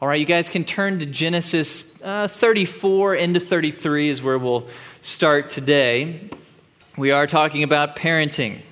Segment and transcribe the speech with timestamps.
[0.00, 4.66] All right, you guys can turn to Genesis uh, 34 into 33 is where we'll
[5.02, 6.30] start today.
[6.96, 8.62] We are talking about parenting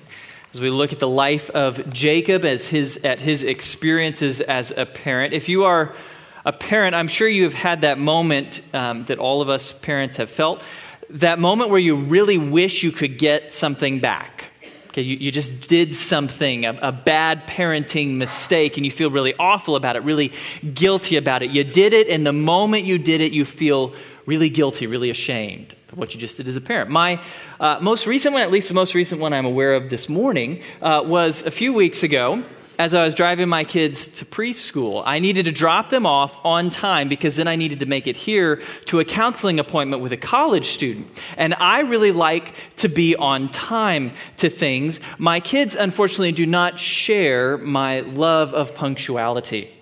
[0.55, 4.87] as we look at the life of Jacob as his at his experiences as a
[4.87, 5.35] parent.
[5.35, 5.93] If you are
[6.45, 10.17] a parent, I'm sure you have had that moment um, that all of us parents
[10.17, 10.63] have felt.
[11.11, 14.45] That moment where you really wish you could get something back
[14.89, 19.35] Okay, you, you just did something, a, a bad parenting mistake, and you feel really
[19.37, 20.33] awful about it, really
[20.73, 21.51] guilty about it.
[21.51, 23.93] You did it, and the moment you did it, you feel
[24.25, 26.89] really guilty, really ashamed of what you just did as a parent.
[26.89, 27.23] My
[27.59, 30.63] uh, most recent one, at least the most recent one I'm aware of this morning,
[30.81, 32.43] uh, was a few weeks ago
[32.79, 35.03] as I was driving my kids to preschool.
[35.05, 38.15] I needed to drop them off on time because then I needed to make it
[38.15, 41.07] here to a counseling appointment with a college student.
[41.35, 45.01] And I really like to be on time to things.
[45.17, 49.75] My kids, unfortunately, do not share my love of punctuality.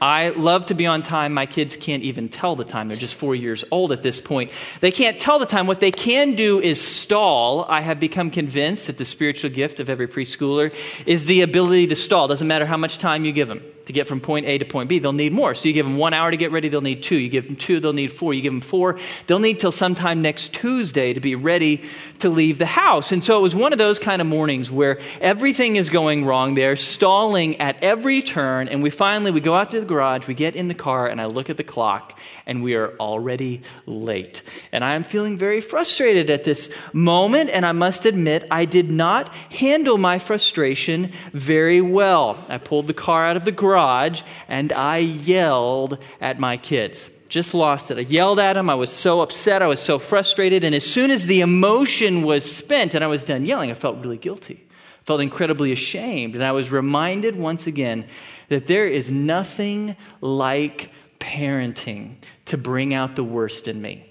[0.00, 1.34] I love to be on time.
[1.34, 2.88] My kids can't even tell the time.
[2.88, 4.50] They're just four years old at this point.
[4.80, 5.66] They can't tell the time.
[5.66, 7.64] What they can do is stall.
[7.68, 10.72] I have become convinced that the spiritual gift of every preschooler
[11.06, 12.28] is the ability to stall.
[12.28, 14.88] Doesn't matter how much time you give them to get from point A to point
[14.88, 14.98] B.
[14.98, 15.54] They'll need more.
[15.54, 17.16] So you give them one hour to get ready, they'll need two.
[17.16, 18.32] You give them two, they'll need four.
[18.32, 21.84] You give them four, they'll need till sometime next Tuesday to be ready
[22.20, 23.12] to leave the house.
[23.12, 26.54] And so it was one of those kind of mornings where everything is going wrong.
[26.54, 28.68] They're stalling at every turn.
[28.68, 31.20] And we finally, we go out to the garage, we get in the car, and
[31.20, 34.42] I look at the clock, and we are already late.
[34.72, 37.50] And I am feeling very frustrated at this moment.
[37.50, 42.42] And I must admit, I did not handle my frustration very well.
[42.48, 47.10] I pulled the car out of the garage garage and I yelled at my kids.
[47.28, 47.98] Just lost it.
[47.98, 48.70] I yelled at them.
[48.70, 49.62] I was so upset.
[49.62, 50.62] I was so frustrated.
[50.62, 53.98] And as soon as the emotion was spent and I was done yelling, I felt
[53.98, 54.64] really guilty.
[55.00, 56.34] I felt incredibly ashamed.
[56.36, 58.06] And I was reminded once again
[58.48, 64.08] that there is nothing like parenting to bring out the worst in me.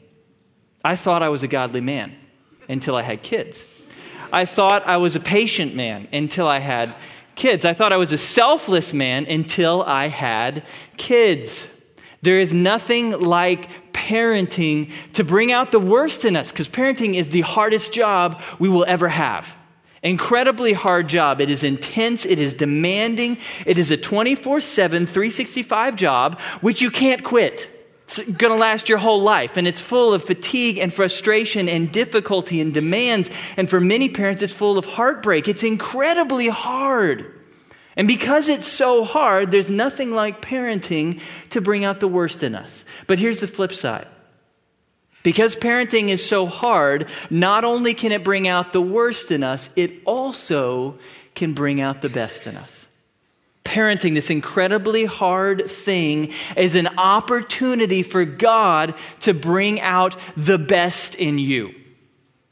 [0.84, 2.14] I thought I was a godly man
[2.68, 3.64] until I had kids.
[4.34, 6.96] I thought I was a patient man until I had
[7.36, 7.66] kids.
[7.66, 10.66] I thought I was a selfless man until I had
[10.98, 11.68] kids.
[12.22, 17.30] There is nothing like parenting to bring out the worst in us because parenting is
[17.30, 19.48] the hardest job we will ever have.
[20.02, 21.40] Incredibly hard job.
[21.40, 22.26] It is intense.
[22.26, 23.38] It is demanding.
[23.66, 27.70] It is a 24 7, 365 job, which you can't quit.
[28.06, 29.58] It's going to last your whole life.
[29.58, 33.30] And it's full of fatigue and frustration and difficulty and demands.
[33.58, 35.48] And for many parents, it's full of heartbreak.
[35.48, 37.32] It's incredibly hard.
[37.96, 41.22] And because it's so hard, there's nothing like parenting
[41.52, 42.86] to bring out the worst in us.
[43.08, 44.08] But here's the flip side.
[45.22, 49.70] Because parenting is so hard, not only can it bring out the worst in us,
[49.76, 51.00] it also
[51.34, 52.86] can bring out the best in us
[53.64, 61.16] parenting, this incredibly hard thing, is an opportunity for God to bring out the best
[61.16, 61.74] in you.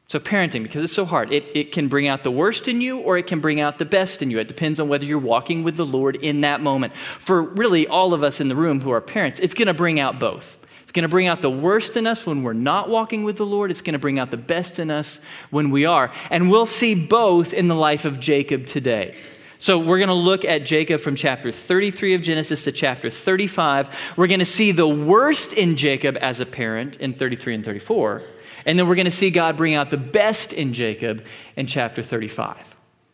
[0.08, 3.00] So, parenting, because it's so hard, it, it can bring out the worst in you
[3.00, 4.40] or it can bring out the best in you.
[4.40, 6.92] It depends on whether you're walking with the Lord in that moment.
[7.22, 10.02] For really all of us in the room who are parents, it's going to bring
[10.02, 10.58] out both.
[10.84, 13.46] It's going to bring out the worst in us when we're not walking with the
[13.46, 13.72] Lord.
[13.72, 16.12] It's going to bring out the best in us when we are.
[16.30, 19.16] And we'll see both in the life of Jacob today.
[19.62, 23.90] So we're going to look at Jacob from chapter 33 of Genesis to chapter 35.
[24.18, 28.24] We're going to see the worst in Jacob as a parent in 33 and 34.
[28.66, 31.24] And then we're going to see God bring out the best in Jacob
[31.56, 32.58] in chapter 35.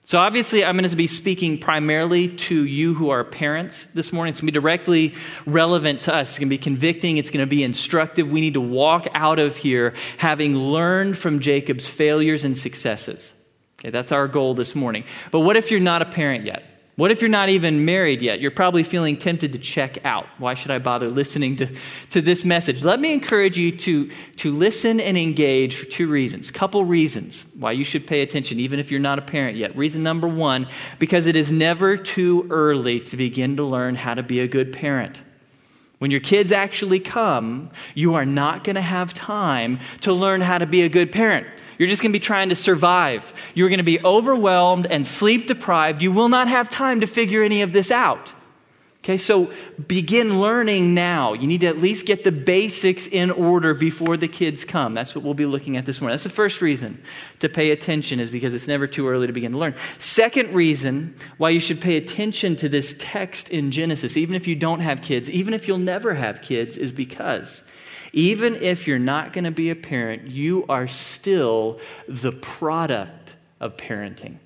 [0.06, 4.30] So, obviously, I'm going to be speaking primarily to you who are parents this morning.
[4.30, 5.16] It's going to be directly
[5.46, 6.30] relevant to us.
[6.30, 7.18] It's going to be convicting.
[7.18, 8.32] It's going to be instructive.
[8.32, 13.34] We need to walk out of here having learned from Jacob's failures and successes.
[13.80, 15.04] Okay, that's our goal this morning.
[15.32, 16.64] But what if you're not a parent yet?
[16.98, 18.40] What if you're not even married yet?
[18.40, 20.26] You're probably feeling tempted to check out.
[20.40, 21.70] Why should I bother listening to,
[22.10, 22.84] to this message?
[22.84, 26.50] Let me encourage you to, to listen and engage for two reasons.
[26.50, 29.78] Couple reasons why you should pay attention, even if you're not a parent yet.
[29.78, 30.68] Reason number one,
[30.98, 34.74] because it is never too early to begin to learn how to be a good
[34.74, 35.22] parent.
[36.00, 40.58] When your kids actually come, you are not going to have time to learn how
[40.58, 41.46] to be a good parent.
[41.78, 43.24] You're just going to be trying to survive.
[43.54, 46.02] You're going to be overwhelmed and sleep deprived.
[46.02, 48.34] You will not have time to figure any of this out.
[49.04, 49.54] Okay, so
[49.88, 51.32] begin learning now.
[51.32, 54.94] You need to at least get the basics in order before the kids come.
[54.94, 56.16] That's what we'll be looking at this morning.
[56.16, 57.02] That's the first reason
[57.40, 59.76] to pay attention, is because it's never too early to begin to learn.
[60.00, 64.56] Second reason why you should pay attention to this text in Genesis, even if you
[64.56, 67.64] don't have kids, even if you'll never have kids, is because
[68.18, 73.78] even if you're not going to be a parent, you are still the product of
[73.78, 74.38] parenting.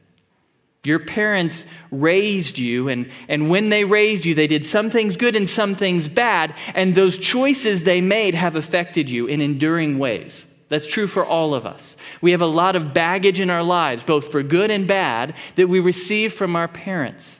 [0.84, 5.38] Your parents raised you, and, and when they raised you, they did some things good
[5.38, 10.46] and some things bad, and those choices they made have affected you in enduring ways.
[10.68, 11.96] That's true for all of us.
[12.22, 15.70] We have a lot of baggage in our lives, both for good and bad, that
[15.70, 17.40] we receive from our parents.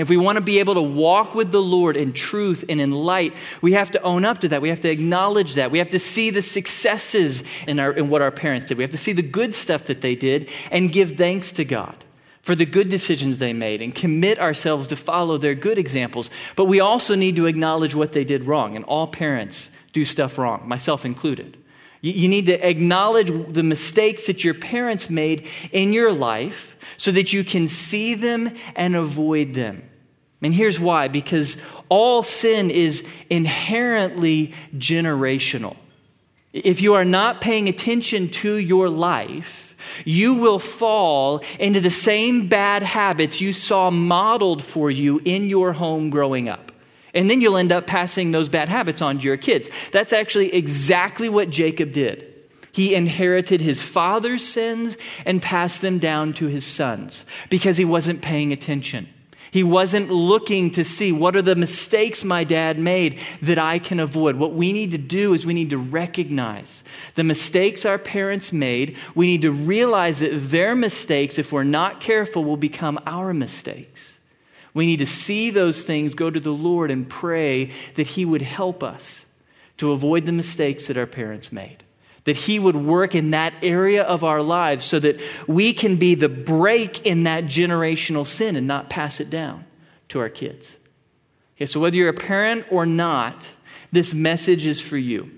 [0.00, 2.90] If we want to be able to walk with the Lord in truth and in
[2.90, 4.62] light, we have to own up to that.
[4.62, 5.70] We have to acknowledge that.
[5.70, 8.78] We have to see the successes in, our, in what our parents did.
[8.78, 12.02] We have to see the good stuff that they did and give thanks to God
[12.40, 16.30] for the good decisions they made and commit ourselves to follow their good examples.
[16.56, 18.76] But we also need to acknowledge what they did wrong.
[18.76, 21.58] And all parents do stuff wrong, myself included.
[22.00, 27.34] You, need to acknowledge the mistakes that your parents made in your life so that
[27.34, 29.89] you can see them and avoid them.
[30.42, 31.56] And here's why because
[31.88, 35.76] all sin is inherently generational.
[36.52, 42.48] If you are not paying attention to your life, you will fall into the same
[42.48, 46.72] bad habits you saw modeled for you in your home growing up.
[47.12, 49.68] And then you'll end up passing those bad habits on to your kids.
[49.92, 52.26] That's actually exactly what Jacob did.
[52.72, 54.96] He inherited his father's sins
[55.26, 59.08] and passed them down to his sons because he wasn't paying attention.
[59.50, 63.98] He wasn't looking to see what are the mistakes my dad made that I can
[63.98, 64.36] avoid.
[64.36, 66.84] What we need to do is we need to recognize
[67.16, 68.96] the mistakes our parents made.
[69.14, 74.14] We need to realize that their mistakes, if we're not careful, will become our mistakes.
[74.72, 78.42] We need to see those things, go to the Lord, and pray that He would
[78.42, 79.22] help us
[79.78, 81.82] to avoid the mistakes that our parents made
[82.24, 86.14] that He would work in that area of our lives so that we can be
[86.14, 89.64] the break in that generational sin and not pass it down
[90.08, 90.76] to our kids.
[91.56, 93.44] Okay, so whether you're a parent or not,
[93.92, 95.30] this message is for you.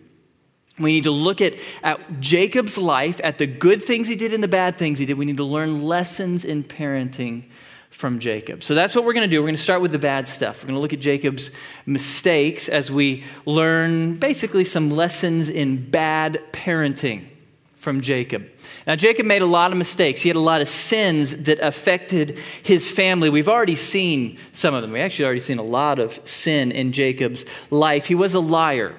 [0.79, 4.43] We need to look at, at Jacob's life, at the good things he did and
[4.43, 5.19] the bad things he did.
[5.19, 7.45] We need to learn lessons in parenting
[7.93, 8.65] from Jacob.
[8.65, 9.41] So that's what we're going to do.
[9.41, 10.63] We're going to start with the bad stuff.
[10.63, 11.51] We're going to look at Jacob's
[11.87, 17.27] mistakes as we learn basically some lessons in bad parenting
[17.75, 18.49] from Jacob.
[18.87, 20.21] Now, Jacob made a lot of mistakes.
[20.21, 23.29] He had a lot of sins that affected his family.
[23.29, 24.93] We've already seen some of them.
[24.93, 28.07] We actually already seen a lot of sin in Jacob's life.
[28.07, 28.95] He was a liar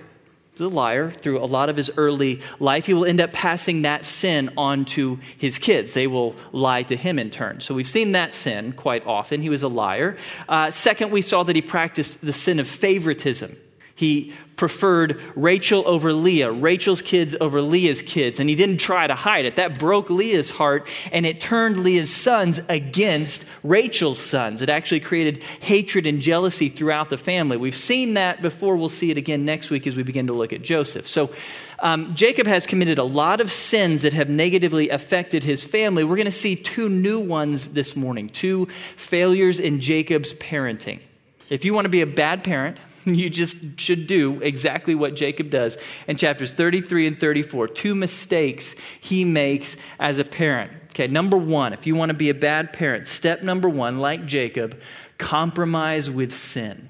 [0.60, 2.86] a liar through a lot of his early life.
[2.86, 5.94] He will end up passing that sin on to his kids.
[5.94, 7.62] They will lie to him in turn.
[7.62, 9.42] So we've seen that sin quite often.
[9.42, 10.18] He was a liar.
[10.48, 13.58] Uh, second, we saw that he practiced the sin of favoritism.
[13.96, 19.14] He preferred Rachel over Leah, Rachel's kids over Leah's kids, and he didn't try to
[19.14, 19.58] hide it.
[19.58, 24.64] That broke Leah's heart, and it turned Leah's sons against Rachel's sons.
[24.64, 27.56] It actually created hatred and jealousy throughout the family.
[27.56, 28.78] We've seen that before.
[28.78, 31.08] We'll see it again next week as we begin to look at Joseph.
[31.08, 31.32] So,
[31.80, 36.04] um, Jacob has committed a lot of sins that have negatively affected his family.
[36.04, 41.02] We're going to see two new ones this morning, two failures in Jacob's parenting.
[41.50, 45.50] If you want to be a bad parent, you just should do exactly what Jacob
[45.50, 45.78] does
[46.08, 47.68] in chapters 33 and 34.
[47.70, 50.72] Two mistakes he makes as a parent.
[50.92, 54.26] Okay, number one, if you want to be a bad parent, step number one, like
[54.26, 54.80] Jacob,
[55.18, 56.90] compromise with sin.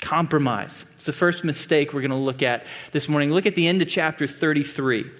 [0.00, 0.84] Compromise.
[0.94, 3.30] It's the first mistake we're going to look at this morning.
[3.30, 5.10] Look at the end of chapter 33,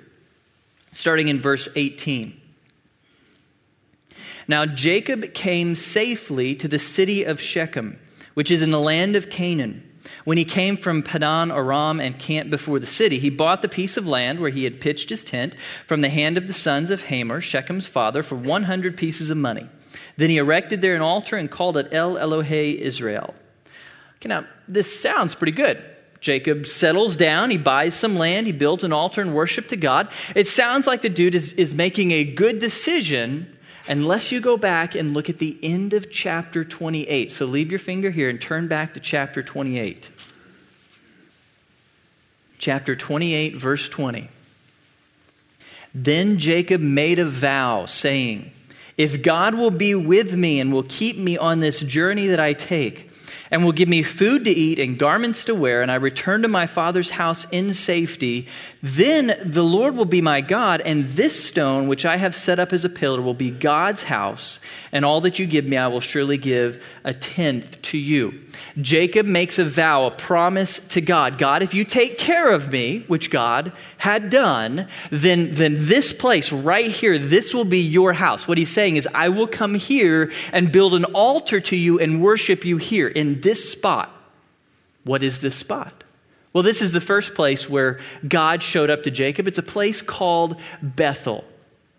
[0.92, 2.40] starting in verse 18.
[4.46, 7.98] Now Jacob came safely to the city of Shechem,
[8.34, 9.87] which is in the land of Canaan
[10.24, 13.96] when he came from Padan Aram and camped before the city, he bought the piece
[13.96, 15.54] of land where he had pitched his tent
[15.86, 19.68] from the hand of the sons of Hamor, Shechem's father, for 100 pieces of money.
[20.16, 23.34] Then he erected there an altar and called it El Elohe Israel.
[24.16, 25.82] Okay, now, this sounds pretty good.
[26.20, 30.08] Jacob settles down, he buys some land, he builds an altar and worship to God.
[30.34, 33.56] It sounds like the dude is, is making a good decision
[33.88, 37.32] unless you go back and look at the end of chapter 28.
[37.32, 40.08] So leave your finger here and turn back to chapter 28.
[42.58, 44.28] Chapter 28, verse 20.
[45.94, 48.52] Then Jacob made a vow, saying,
[48.96, 52.52] If God will be with me and will keep me on this journey that I
[52.52, 53.07] take,
[53.50, 56.48] and will give me food to eat and garments to wear, and I return to
[56.48, 58.46] my father's house in safety,
[58.82, 62.72] then the Lord will be my God, and this stone which I have set up
[62.72, 64.60] as a pillar will be God's house,
[64.92, 68.38] and all that you give me I will surely give a tenth to you.
[68.80, 73.02] Jacob makes a vow, a promise to God God, if you take care of me,
[73.08, 78.46] which God had done, then, then this place right here, this will be your house.
[78.46, 82.22] What he's saying is, I will come here and build an altar to you and
[82.22, 84.14] worship you here in this spot.
[85.04, 86.04] What is this spot?
[86.52, 89.48] Well, this is the first place where God showed up to Jacob.
[89.48, 91.44] It's a place called Bethel.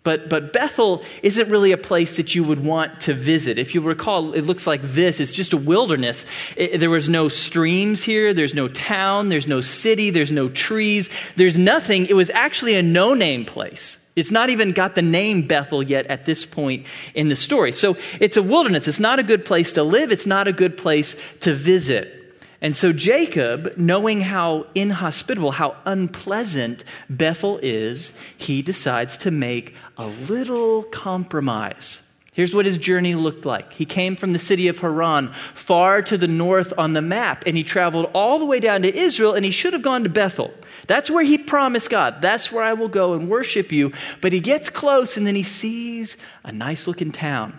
[0.02, 3.58] But, but Bethel isn't really a place that you would want to visit.
[3.58, 5.20] If you recall, it looks like this.
[5.20, 6.24] It's just a wilderness.
[6.56, 8.32] It, there was no streams here.
[8.32, 9.28] There's no town.
[9.28, 10.08] There's no city.
[10.08, 11.10] There's no trees.
[11.36, 12.06] There's nothing.
[12.06, 13.98] It was actually a no name place.
[14.16, 17.72] It's not even got the name Bethel yet at this point in the story.
[17.72, 18.88] So it's a wilderness.
[18.88, 20.12] It's not a good place to live.
[20.12, 22.19] It's not a good place to visit.
[22.62, 30.06] And so Jacob, knowing how inhospitable, how unpleasant Bethel is, he decides to make a
[30.06, 32.02] little compromise.
[32.32, 33.72] Here's what his journey looked like.
[33.72, 37.56] He came from the city of Haran, far to the north on the map, and
[37.56, 40.52] he traveled all the way down to Israel, and he should have gone to Bethel.
[40.86, 43.92] That's where he promised God, that's where I will go and worship you.
[44.20, 47.58] But he gets close, and then he sees a nice looking town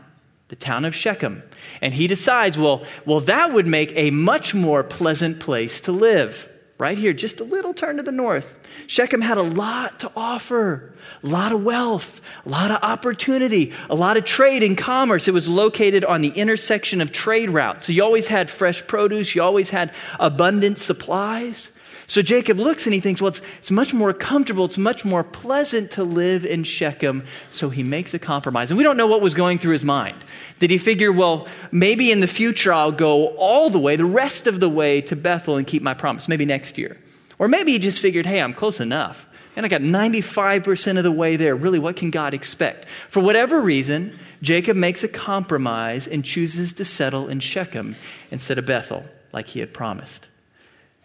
[0.52, 1.42] the town of Shechem.
[1.82, 6.50] And he decides, well, well, that would make a much more pleasant place to live.
[6.78, 8.54] Right here, just a little turn to the north.
[8.88, 10.94] Shechem had a lot to offer,
[11.24, 15.30] a lot of wealth, a lot of opportunity, a lot of trade and commerce.
[15.30, 17.88] It was located on the intersection of trade routes.
[17.88, 21.70] So you always had fresh produce, you always had abundant supplies.
[22.12, 25.24] So Jacob looks and he thinks, well, it's, it's much more comfortable, it's much more
[25.24, 27.26] pleasant to live in Shechem.
[27.52, 28.70] So he makes a compromise.
[28.70, 30.22] And we don't know what was going through his mind.
[30.60, 34.46] Did he figure, well, maybe in the future I'll go all the way, the rest
[34.46, 36.98] of the way to Bethel and keep my promise, maybe next year?
[37.40, 39.26] Or maybe he just figured, hey, I'm close enough.
[39.56, 41.56] And I got 95% of the way there.
[41.56, 42.88] Really, what can God expect?
[43.10, 47.96] For whatever reason, Jacob makes a compromise and chooses to settle in Shechem
[48.32, 50.28] instead of Bethel, like he had promised.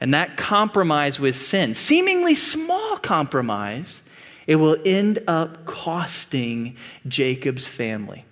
[0.00, 4.00] And that compromise with sin, seemingly small compromise,
[4.46, 6.76] it will end up costing
[7.08, 8.24] Jacob's family,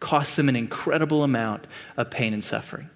[0.00, 2.90] cost them an incredible amount of pain and suffering.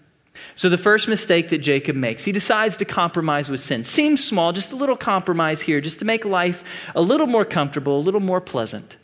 [0.54, 3.84] So, the first mistake that Jacob makes, he decides to compromise with sin.
[3.84, 6.62] Seems small, just a little compromise here, just to make life
[6.94, 8.96] a little more comfortable, a little more pleasant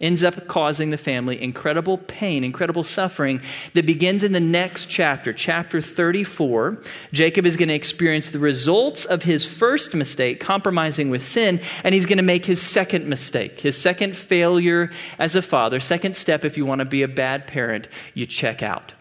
[0.00, 3.40] ends up causing the family incredible pain, incredible suffering
[3.74, 6.82] that begins in the next chapter, chapter 34.
[7.12, 11.94] Jacob is going to experience the results of his first mistake, compromising with sin, and
[11.94, 15.78] he's going to make his second mistake, his second failure as a father.
[15.78, 18.92] Second step, if you want to be a bad parent, you check out.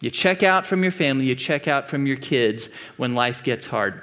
[0.00, 3.66] You check out from your family, you check out from your kids when life gets
[3.66, 4.02] hard.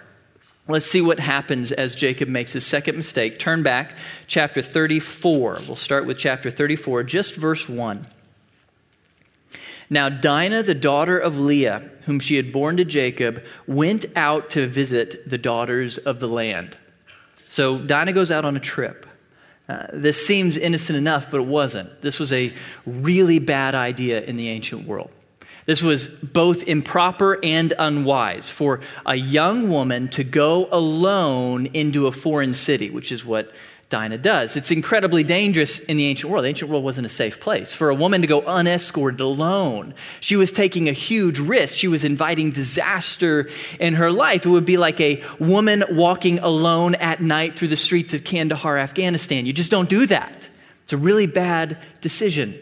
[0.68, 3.40] Let's see what happens as Jacob makes his second mistake.
[3.40, 3.96] Turn back,
[4.28, 5.62] chapter 34.
[5.68, 8.06] We'll start with chapter 34, just verse 1.
[9.90, 14.68] Now, Dinah, the daughter of Leah, whom she had borne to Jacob, went out to
[14.68, 16.78] visit the daughters of the land.
[17.50, 19.06] So, Dinah goes out on a trip.
[19.68, 22.02] Uh, this seems innocent enough, but it wasn't.
[22.02, 22.54] This was a
[22.86, 25.12] really bad idea in the ancient world.
[25.66, 32.12] This was both improper and unwise for a young woman to go alone into a
[32.12, 33.52] foreign city, which is what
[33.92, 34.56] Dinah does.
[34.56, 36.46] It's incredibly dangerous in the ancient world.
[36.46, 37.76] The ancient world wasn't a safe place.
[37.76, 41.76] For a woman to go unescorted alone, she was taking a huge risk.
[41.76, 43.50] She was inviting disaster
[43.80, 44.46] in her life.
[44.46, 48.78] It would be like a woman walking alone at night through the streets of Kandahar,
[48.78, 49.46] Afghanistan.
[49.46, 50.50] You just don't do that.
[50.86, 52.58] It's a really bad decision.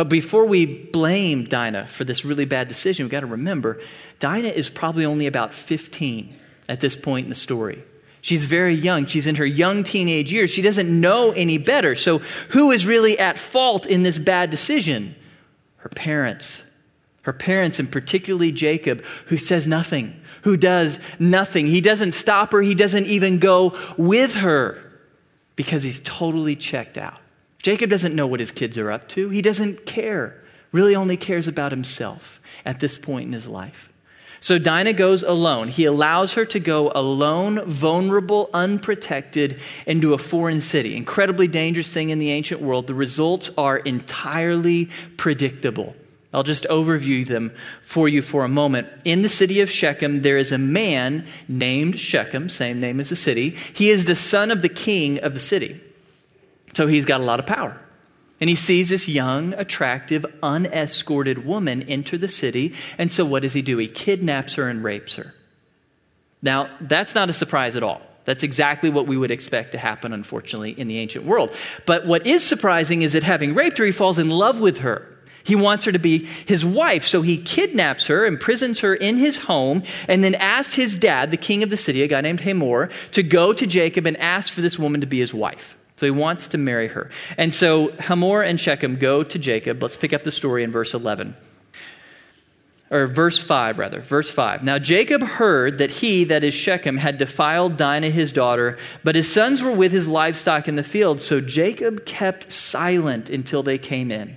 [0.00, 3.82] But before we blame Dinah for this really bad decision, we've got to remember
[4.18, 6.34] Dinah is probably only about 15
[6.70, 7.84] at this point in the story.
[8.22, 9.04] She's very young.
[9.04, 10.48] She's in her young teenage years.
[10.48, 11.96] She doesn't know any better.
[11.96, 15.14] So, who is really at fault in this bad decision?
[15.76, 16.62] Her parents.
[17.20, 21.66] Her parents, and particularly Jacob, who says nothing, who does nothing.
[21.66, 24.82] He doesn't stop her, he doesn't even go with her
[25.56, 27.19] because he's totally checked out.
[27.62, 29.28] Jacob doesn't know what his kids are up to.
[29.28, 33.90] He doesn't care, really only cares about himself at this point in his life.
[34.42, 35.68] So Dinah goes alone.
[35.68, 40.96] He allows her to go alone, vulnerable, unprotected, into a foreign city.
[40.96, 42.86] Incredibly dangerous thing in the ancient world.
[42.86, 44.88] The results are entirely
[45.18, 45.94] predictable.
[46.32, 47.52] I'll just overview them
[47.82, 48.88] for you for a moment.
[49.04, 53.16] In the city of Shechem, there is a man named Shechem, same name as the
[53.16, 53.56] city.
[53.74, 55.82] He is the son of the king of the city.
[56.74, 57.80] So he's got a lot of power.
[58.40, 62.74] And he sees this young, attractive, unescorted woman enter the city.
[62.96, 63.76] And so what does he do?
[63.76, 65.34] He kidnaps her and rapes her.
[66.42, 68.00] Now, that's not a surprise at all.
[68.24, 71.50] That's exactly what we would expect to happen, unfortunately, in the ancient world.
[71.86, 75.06] But what is surprising is that having raped her, he falls in love with her.
[75.42, 79.38] He wants her to be his wife, so he kidnaps her, imprisons her in his
[79.38, 82.90] home, and then asks his dad, the king of the city, a guy named Hamor,
[83.12, 85.76] to go to Jacob and ask for this woman to be his wife.
[86.00, 87.10] So he wants to marry her.
[87.36, 89.82] And so Hamor and Shechem go to Jacob.
[89.82, 91.36] Let's pick up the story in verse 11.
[92.90, 97.18] or verse 5 rather verse 5 now jacob heard that he that is shechem had
[97.18, 101.40] defiled dinah his daughter but his sons were with his livestock in the field so
[101.40, 104.36] jacob kept silent until they came in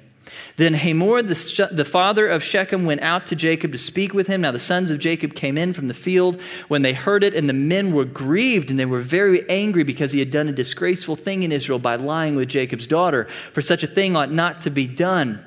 [0.56, 4.42] then Hamor, the, the, father of Shechem, went out to Jacob to speak with him.
[4.42, 7.50] Now the sons of Jacob came in from the field when they heard it, and
[7.50, 11.16] the men were grieved, and they were very angry because he had done a disgraceful
[11.16, 13.28] thing in Israel by lying with Jacob's daughter.
[13.54, 15.44] For such a thing ought not to be done.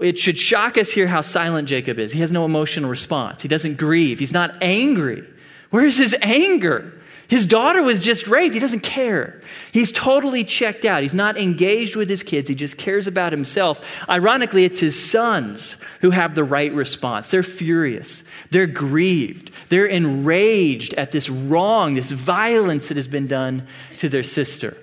[0.00, 2.12] It should shock us here how silent Jacob is.
[2.12, 3.42] He has no emotional response.
[3.42, 4.18] He doesn't grieve.
[4.18, 5.24] He's not angry.
[5.70, 6.92] Where's his anger?
[7.28, 8.54] His daughter was just raped.
[8.54, 9.42] He doesn't care.
[9.72, 11.02] He's totally checked out.
[11.02, 12.48] He's not engaged with his kids.
[12.48, 13.80] He just cares about himself.
[14.08, 17.28] Ironically, it's his sons who have the right response.
[17.28, 18.22] They're furious.
[18.50, 19.50] They're grieved.
[19.70, 23.66] They're enraged at this wrong, this violence that has been done
[23.98, 24.76] to their sister.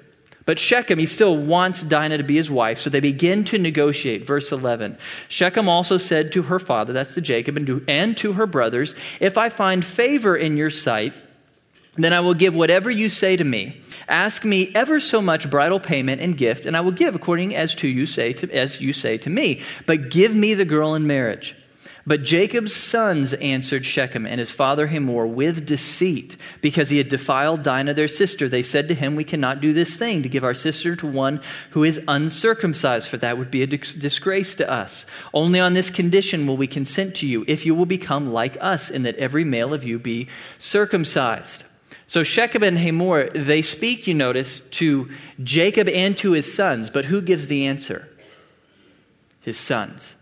[0.46, 4.28] But Shechem, he still wants Dinah to be his wife, so they begin to negotiate.
[4.28, 4.98] Verse 11
[5.30, 8.96] Shechem also said to her father, that's to Jacob, and to, and to her brothers,
[9.22, 11.14] If I find favor in your sight,
[11.96, 13.80] then I will give whatever you say to me.
[14.08, 17.76] Ask me ever so much bridal payment and gift, and I will give according as
[17.76, 19.62] to you say to, as you say to me.
[19.86, 21.56] But give me the girl in marriage.
[22.06, 27.64] But Jacob's sons answered Shechem and his father Hamor with deceit, because he had defiled
[27.64, 28.50] Dinah their sister.
[28.50, 31.42] They said to him, We cannot do this thing to give our sister to one
[31.70, 35.06] who is uncircumcised, for that would be a disgrace to us.
[35.34, 38.90] Only on this condition will we consent to you, if you will become like us,
[38.90, 40.28] in that every male of you be
[40.60, 41.64] circumcised.
[42.08, 45.10] So Shechem and Hamor, they speak, you notice, to
[45.42, 48.08] Jacob and to his sons, but who gives the answer?
[49.42, 50.16] His sons.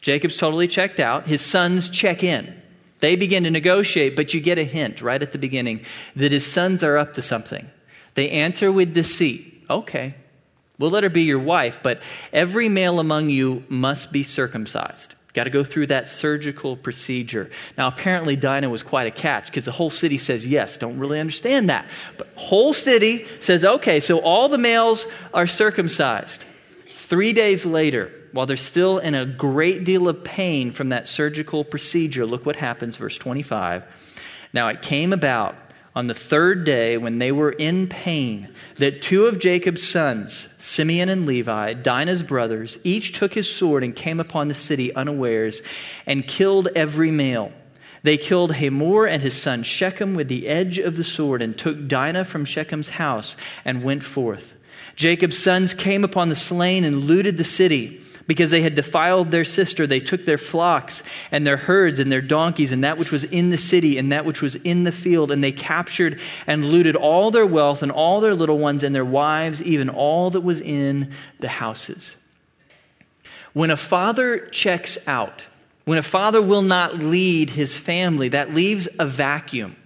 [0.00, 1.26] Jacob's totally checked out.
[1.26, 2.60] His sons check in.
[3.00, 5.84] They begin to negotiate, but you get a hint right at the beginning
[6.16, 7.70] that his sons are up to something.
[8.14, 9.64] They answer with deceit.
[9.68, 10.14] Okay,
[10.78, 12.00] we'll let her be your wife, but
[12.32, 15.14] every male among you must be circumcised.
[15.34, 17.50] Got to go through that surgical procedure.
[17.76, 20.76] Now, apparently, Dinah was quite a catch because the whole city says yes.
[20.76, 21.86] Don't really understand that.
[22.16, 26.44] But whole city says, okay, so all the males are circumcised.
[26.94, 31.64] Three days later, while they're still in a great deal of pain from that surgical
[31.64, 33.82] procedure, look what happens, verse 25.
[34.52, 35.56] Now it came about
[35.94, 41.08] on the third day when they were in pain that two of Jacob's sons, Simeon
[41.08, 45.62] and Levi, Dinah's brothers, each took his sword and came upon the city unawares
[46.06, 47.52] and killed every male.
[48.02, 51.88] They killed Hamor and his son Shechem with the edge of the sword and took
[51.88, 54.54] Dinah from Shechem's house and went forth.
[54.96, 58.03] Jacob's sons came upon the slain and looted the city.
[58.26, 62.22] Because they had defiled their sister, they took their flocks and their herds and their
[62.22, 65.30] donkeys and that which was in the city and that which was in the field,
[65.30, 69.04] and they captured and looted all their wealth and all their little ones and their
[69.04, 72.16] wives, even all that was in the houses.
[73.52, 75.42] When a father checks out,
[75.84, 79.76] when a father will not lead his family, that leaves a vacuum.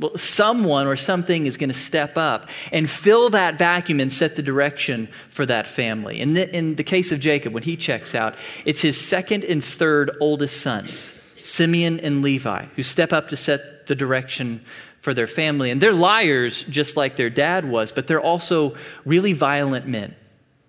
[0.00, 4.34] Well, someone or something is going to step up and fill that vacuum and set
[4.34, 6.20] the direction for that family.
[6.20, 9.64] In the, in the case of Jacob, when he checks out, it's his second and
[9.64, 14.64] third oldest sons, Simeon and Levi, who step up to set the direction
[15.00, 15.70] for their family.
[15.70, 20.16] And they're liars, just like their dad was, but they're also really violent men.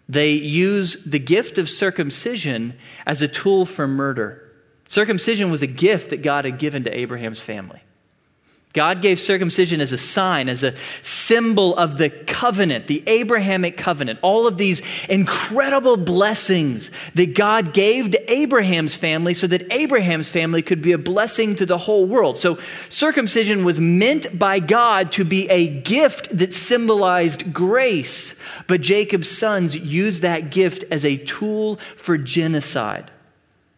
[0.08, 4.52] They use the gift of circumcision as a tool for murder.
[4.88, 7.82] Circumcision was a gift that God had given to Abraham's family.
[8.76, 14.20] God gave circumcision as a sign, as a symbol of the covenant, the Abrahamic covenant,
[14.22, 20.62] all of these incredible blessings that God gave to Abraham's family so that Abraham's family
[20.62, 22.38] could be a blessing to the whole world.
[22.38, 22.60] So
[22.90, 28.36] circumcision was meant by God to be a gift that symbolized grace,
[28.68, 33.10] but Jacob's sons used that gift as a tool for genocide.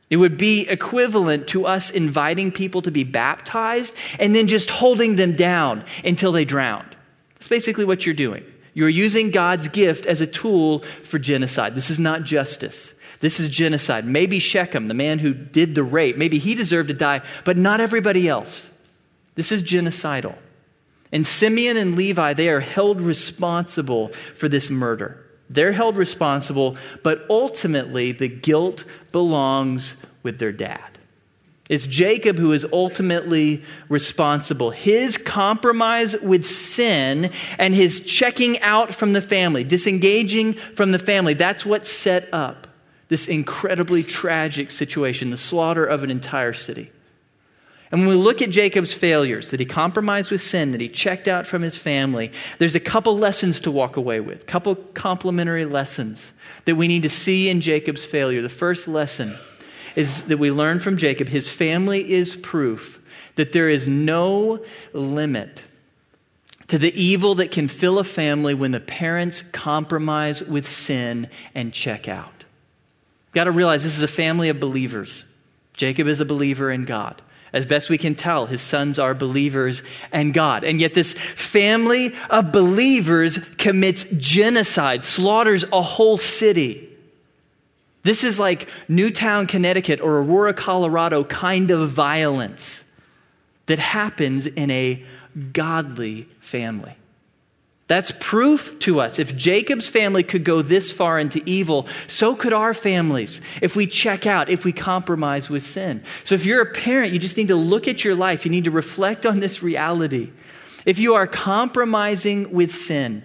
[0.09, 5.17] It would be equivalent to us inviting people to be baptized and then just holding
[5.17, 6.95] them down until they drowned.
[7.35, 8.45] That's basically what you're doing.
[8.73, 11.75] You're using God's gift as a tool for genocide.
[11.75, 12.93] This is not justice.
[13.19, 14.05] This is genocide.
[14.05, 17.81] Maybe Shechem, the man who did the rape, maybe he deserved to die, but not
[17.81, 18.69] everybody else.
[19.35, 20.35] This is genocidal.
[21.11, 25.25] And Simeon and Levi, they are held responsible for this murder.
[25.49, 30.97] They're held responsible, but ultimately the guilt belongs with their dad.
[31.69, 34.71] It's Jacob who is ultimately responsible.
[34.71, 41.33] His compromise with sin and his checking out from the family, disengaging from the family,
[41.33, 42.67] that's what set up
[43.09, 46.91] this incredibly tragic situation, the slaughter of an entire city.
[47.91, 51.27] And when we look at Jacob's failures, that he compromised with sin, that he checked
[51.27, 55.65] out from his family, there's a couple lessons to walk away with, a couple complementary
[55.65, 56.31] lessons
[56.65, 58.41] that we need to see in Jacob's failure.
[58.41, 59.35] The first lesson
[59.95, 62.99] is that we learn from Jacob his family is proof
[63.35, 65.63] that there is no limit
[66.67, 71.73] to the evil that can fill a family when the parents compromise with sin and
[71.73, 72.43] check out.
[73.33, 75.23] Got to realize this is a family of believers.
[75.73, 77.21] Jacob is a believer in God.
[77.53, 79.81] As best we can tell, his sons are believers
[80.11, 80.63] and God.
[80.63, 86.89] And yet, this family of believers commits genocide, slaughters a whole city.
[88.03, 92.83] This is like Newtown, Connecticut or Aurora, Colorado kind of violence
[93.65, 95.03] that happens in a
[95.51, 96.95] godly family.
[97.87, 99.17] That's proof to us.
[99.17, 103.87] If Jacob's family could go this far into evil, so could our families if we
[103.87, 106.03] check out, if we compromise with sin.
[106.25, 108.43] So if you're a parent, you just need to look at your life.
[108.43, 110.31] You need to reflect on this reality.
[110.85, 113.23] If you are compromising with sin,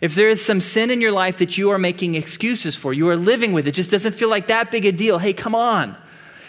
[0.00, 3.08] if there is some sin in your life that you are making excuses for, you
[3.10, 5.18] are living with, it just doesn't feel like that big a deal.
[5.18, 5.96] Hey, come on.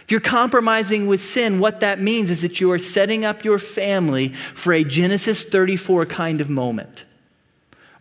[0.04, 3.60] If you're compromising with sin, what that means is that you are setting up your
[3.60, 7.06] family for a Genesis 34 kind of moment.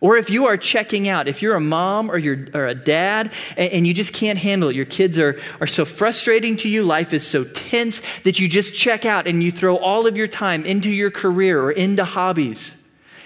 [0.01, 3.31] Or if you are checking out, if you're a mom or you're or a dad
[3.55, 6.83] and, and, you just can't handle it, your kids are, are so frustrating to you,
[6.83, 10.27] life is so tense that you just check out and you throw all of your
[10.27, 12.73] time into your career or into hobbies.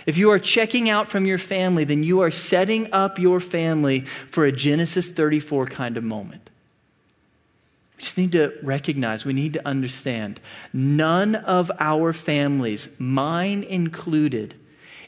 [0.06, 4.06] If you are checking out from your family, then you are setting up your family
[4.30, 6.50] for a Genesis 34 kind of moment.
[7.98, 10.40] We just need to recognize, we need to understand,
[10.72, 14.56] none of our families, mine included,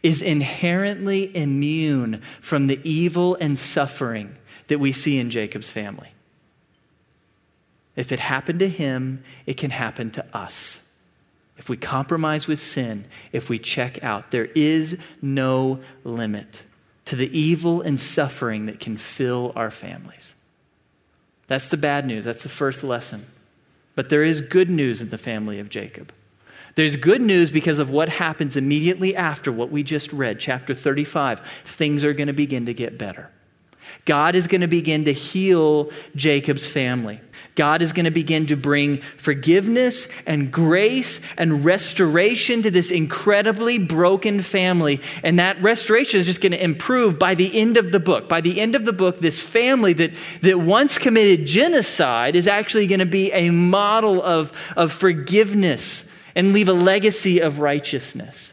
[0.03, 4.35] is inherently immune from the evil and suffering
[4.67, 6.09] that we see in Jacob's family.
[7.95, 10.79] If it happened to him, it can happen to us.
[11.57, 16.63] If we compromise with sin, if we check out, there is no limit
[17.05, 20.33] to the evil and suffering that can fill our families.
[21.47, 22.23] That's the bad news.
[22.23, 23.25] That's the first lesson.
[23.93, 26.13] But there is good news in the family of Jacob.
[26.75, 31.41] There's good news because of what happens immediately after what we just read, chapter 35.
[31.65, 33.29] Things are going to begin to get better.
[34.05, 37.19] God is going to begin to heal Jacob's family.
[37.55, 43.77] God is going to begin to bring forgiveness and grace and restoration to this incredibly
[43.77, 45.01] broken family.
[45.23, 48.29] And that restoration is just going to improve by the end of the book.
[48.29, 52.87] By the end of the book, this family that, that once committed genocide is actually
[52.87, 58.51] going to be a model of, of forgiveness and leave a legacy of righteousness.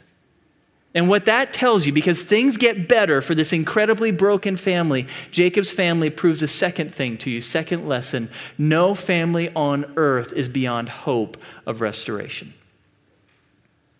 [0.95, 5.71] And what that tells you, because things get better for this incredibly broken family, Jacob's
[5.71, 7.41] family proves a second thing to you.
[7.41, 11.37] Second lesson no family on earth is beyond hope
[11.67, 12.55] of restoration.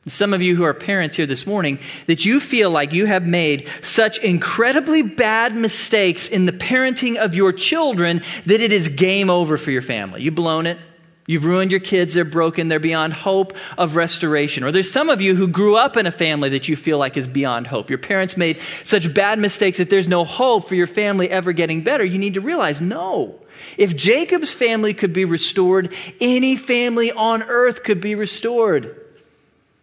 [0.07, 3.27] Some of you who are parents here this morning, that you feel like you have
[3.27, 9.29] made such incredibly bad mistakes in the parenting of your children that it is game
[9.29, 10.23] over for your family.
[10.23, 10.79] You've blown it.
[11.29, 14.65] You've ruined your kids, they're broken, they're beyond hope of restoration.
[14.65, 17.19] Or there's some of you who grew up in a family that you feel like
[17.19, 17.91] is beyond hope.
[17.91, 21.85] Your parents made such bad mistakes that there's no hope for your family ever getting
[21.85, 22.03] better.
[22.03, 23.39] You need to realize no.
[23.77, 28.99] If Jacob's family could be restored, any family on earth could be restored.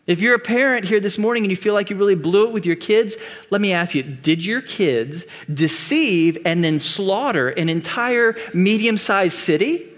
[0.08, 2.54] If you're a parent here this morning and you feel like you really blew it
[2.54, 3.18] with your kids,
[3.52, 9.38] let me ask you did your kids deceive and then slaughter an entire medium sized
[9.38, 9.92] city?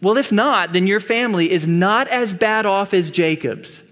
[0.00, 3.82] Well, if not, then your family is not as bad off as Jacob's.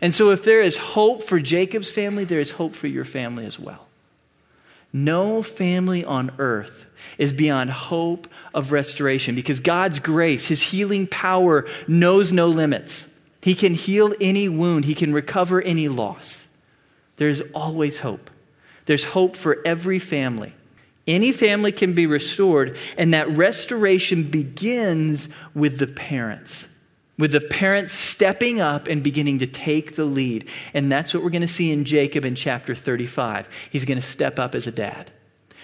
[0.00, 3.46] And so, if there is hope for Jacob's family, there is hope for your family
[3.46, 3.86] as well.
[4.92, 6.86] No family on earth
[7.18, 13.06] is beyond hope of restoration because God's grace, His healing power, knows no limits.
[13.40, 16.44] He can heal any wound, He can recover any loss.
[17.16, 18.30] There's always hope.
[18.86, 20.52] There's hope for every family.
[21.06, 26.66] Any family can be restored, and that restoration begins with the parents.
[27.18, 30.48] With the parents stepping up and beginning to take the lead.
[30.72, 33.46] And that's what we're going to see in Jacob in chapter 35.
[33.70, 35.12] He's going to step up as a dad.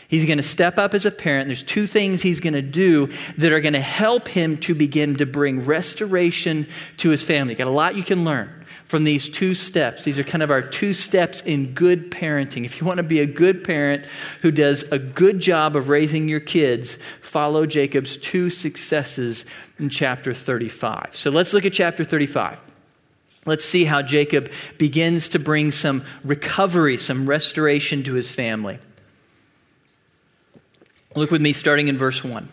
[0.07, 1.48] He's going to step up as a parent.
[1.48, 5.16] There's two things he's going to do that are going to help him to begin
[5.16, 7.55] to bring restoration to his family.
[7.55, 8.60] Got a lot you can learn
[8.90, 10.03] from these two steps.
[10.03, 12.64] These are kind of our two steps in good parenting.
[12.64, 14.05] If you want to be a good parent
[14.42, 19.44] who does a good job of raising your kids, follow Jacob's two successes
[19.79, 21.11] in chapter 35.
[21.12, 22.59] So let's look at chapter 35.
[23.46, 28.81] Let's see how Jacob begins to bring some recovery, some restoration to his family.
[31.14, 32.48] Look with me starting in verse 1.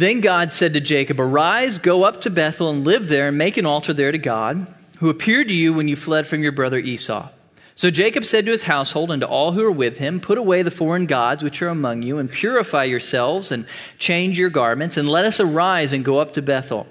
[0.00, 3.58] Then God said to Jacob, Arise, go up to Bethel and live there and make
[3.58, 6.78] an altar there to God, who appeared to you when you fled from your brother
[6.78, 7.28] Esau.
[7.74, 10.62] So Jacob said to his household and to all who were with him, Put away
[10.62, 13.66] the foreign gods which are among you, and purify yourselves, and
[13.98, 16.86] change your garments, and let us arise and go up to Bethel.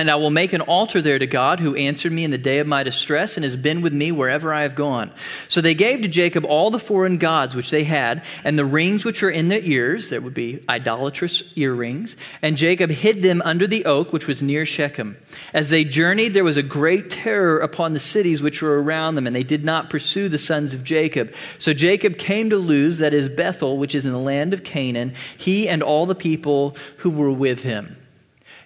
[0.00, 2.58] And I will make an altar there to God who answered me in the day
[2.60, 5.12] of my distress and has been with me wherever I have gone.
[5.48, 9.04] So they gave to Jacob all the foreign gods which they had and the rings
[9.04, 10.08] which were in their ears.
[10.08, 12.16] There would be idolatrous earrings.
[12.40, 15.18] And Jacob hid them under the oak which was near Shechem.
[15.52, 19.26] As they journeyed, there was a great terror upon the cities which were around them,
[19.26, 21.30] and they did not pursue the sons of Jacob.
[21.58, 25.12] So Jacob came to Luz, that is Bethel, which is in the land of Canaan,
[25.36, 27.98] he and all the people who were with him.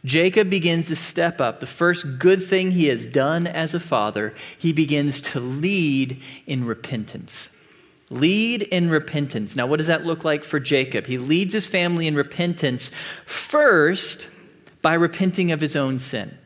[0.04, 1.60] Jacob begins to step up.
[1.60, 6.64] The first good thing he has done as a father, he begins to lead in
[6.64, 7.48] repentance.
[8.10, 9.56] Lead in repentance.
[9.56, 11.06] Now, what does that look like for Jacob?
[11.06, 12.90] He leads his family in repentance
[13.24, 14.28] first
[14.82, 16.36] by repenting of his own sin,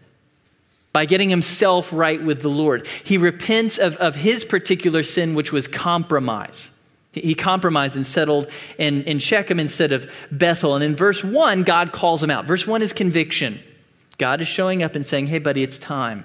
[0.93, 2.87] by getting himself right with the Lord.
[3.03, 6.71] He repents of, of his particular sin, which was compromise.
[7.13, 10.75] He compromised and settled in, in Shechem instead of Bethel.
[10.75, 12.47] And in verse 1, God calls him out.
[12.47, 13.61] Verse 1 is conviction.
[14.19, 16.25] God is showing up and saying, Hey, buddy, it's time.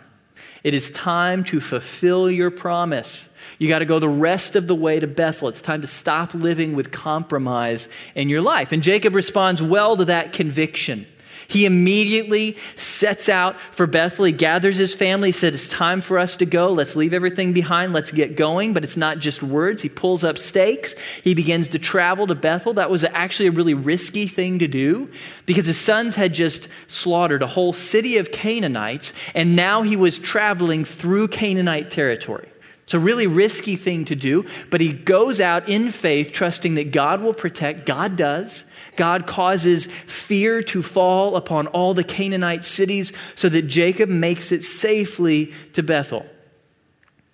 [0.63, 3.27] It is time to fulfill your promise.
[3.59, 5.49] You got to go the rest of the way to Bethel.
[5.49, 8.71] It's time to stop living with compromise in your life.
[8.71, 11.05] And Jacob responds well to that conviction.
[11.47, 14.25] He immediately sets out for Bethel.
[14.25, 15.31] He gathers his family.
[15.31, 16.71] Said, It's time for us to go.
[16.71, 17.93] Let's leave everything behind.
[17.93, 18.73] Let's get going.
[18.73, 19.81] But it's not just words.
[19.81, 20.95] He pulls up stakes.
[21.23, 22.73] He begins to travel to Bethel.
[22.73, 25.09] That was actually a really risky thing to do
[25.45, 30.17] because his sons had just slaughtered a whole city of Canaanites, and now he was
[30.17, 32.52] traveling through Canaanite territory.
[32.83, 36.91] It's a really risky thing to do, but he goes out in faith, trusting that
[36.91, 37.85] God will protect.
[37.85, 38.65] God does.
[38.97, 44.63] God causes fear to fall upon all the Canaanite cities so that Jacob makes it
[44.63, 46.25] safely to Bethel.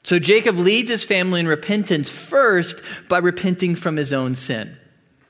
[0.04, 4.78] So Jacob leads his family in repentance first by repenting from his own sin.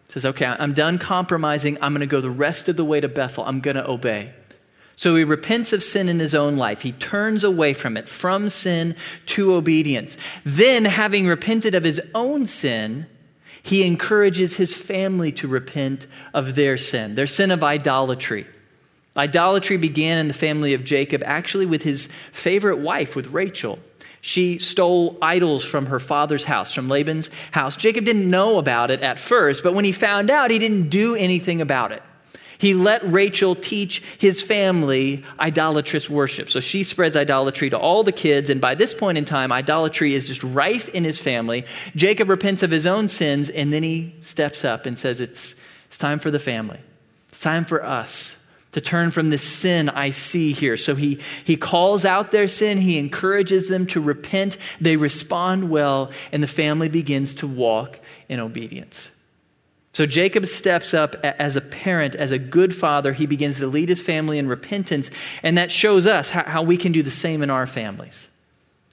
[0.07, 1.77] He says, okay, I'm done compromising.
[1.81, 3.45] I'm going to go the rest of the way to Bethel.
[3.45, 4.33] I'm going to obey.
[4.99, 6.81] So he repents of sin in his own life.
[6.81, 10.17] He turns away from it, from sin to obedience.
[10.43, 13.07] Then, having repented of his own sin,
[13.63, 18.45] he encourages his family to repent of their sin, their sin of idolatry.
[19.15, 23.79] Idolatry began in the family of Jacob, actually with his favorite wife, with Rachel.
[24.19, 27.77] She stole idols from her father's house, from Laban's house.
[27.77, 31.15] Jacob didn't know about it at first, but when he found out, he didn't do
[31.15, 32.03] anything about it.
[32.59, 36.49] He let Rachel teach his family idolatrous worship.
[36.49, 40.13] So she spreads idolatry to all the kids, and by this point in time, idolatry
[40.13, 41.65] is just rife in his family.
[41.95, 45.55] Jacob repents of his own sins, and then he steps up and says, It's,
[45.87, 46.79] it's time for the family.
[47.29, 48.35] It's time for us
[48.73, 50.75] to turn from this sin I see here.
[50.75, 56.11] So he, he calls out their sin, he encourages them to repent, they respond well,
[56.33, 59.11] and the family begins to walk in obedience.
[59.93, 63.11] So Jacob steps up as a parent, as a good father.
[63.11, 65.09] He begins to lead his family in repentance,
[65.41, 68.27] and that shows us how, we can do the same in our families.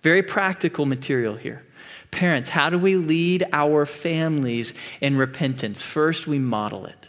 [0.02, 1.62] Very practical material here.
[2.10, 5.82] Parents, how do we lead our families in repentance?
[5.82, 7.08] First, we model it.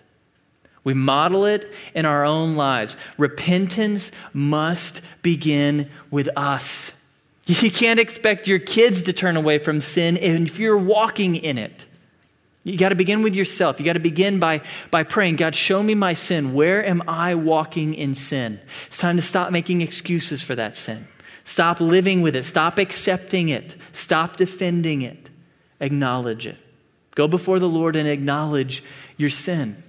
[0.83, 2.97] We model it in our own lives.
[3.17, 6.91] Repentance must begin with us.
[7.45, 11.85] You can't expect your kids to turn away from sin if you're walking in it.
[12.67, 13.79] You got to begin with yourself.
[13.79, 16.53] You got to begin by, by praying, God, show me my sin.
[16.53, 18.59] Where am I walking in sin?
[18.87, 21.07] It's time to stop making excuses for that sin.
[21.45, 22.43] Stop living with it.
[22.43, 23.73] Stop accepting it.
[23.93, 25.29] Stop defending it.
[25.79, 26.57] Acknowledge it.
[27.15, 28.83] Go before the Lord and acknowledge
[29.15, 29.81] your sin.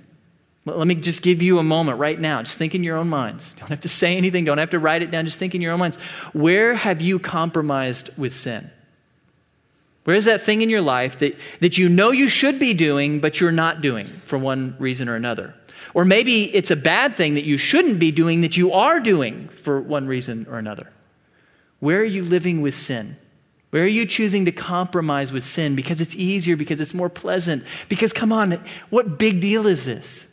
[0.64, 2.42] Let me just give you a moment right now.
[2.44, 3.54] Just think in your own minds.
[3.58, 4.44] Don't have to say anything.
[4.44, 5.24] Don't have to write it down.
[5.24, 5.96] Just think in your own minds.
[6.32, 8.70] Where have you compromised with sin?
[10.08, 13.20] Where is that thing in your life that, that you know you should be doing,
[13.20, 15.52] but you're not doing for one reason or another?
[15.92, 19.50] Or maybe it's a bad thing that you shouldn't be doing that you are doing
[19.62, 20.90] for one reason or another.
[21.80, 23.18] Where are you living with sin?
[23.68, 27.64] Where are you choosing to compromise with sin because it's easier, because it's more pleasant?
[27.90, 30.24] Because, come on, what big deal is this?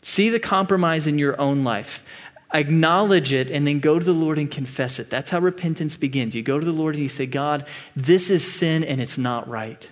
[0.00, 2.02] See the compromise in your own life
[2.52, 5.10] acknowledge it, and then go to the Lord and confess it.
[5.10, 6.34] That's how repentance begins.
[6.34, 9.48] You go to the Lord and you say, God, this is sin and it's not
[9.48, 9.86] right.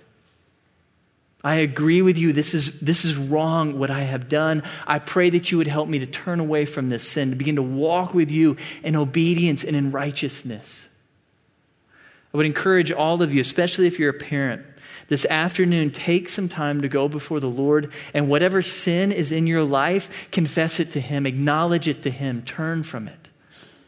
[1.43, 2.33] I agree with you.
[2.33, 4.63] This is, this is wrong, what I have done.
[4.85, 7.55] I pray that you would help me to turn away from this sin, to begin
[7.55, 10.87] to walk with you in obedience and in righteousness.
[12.33, 14.65] I would encourage all of you, especially if you're a parent,
[15.07, 19.47] this afternoon, take some time to go before the Lord and whatever sin is in
[19.47, 23.27] your life, confess it to Him, acknowledge it to Him, turn from it.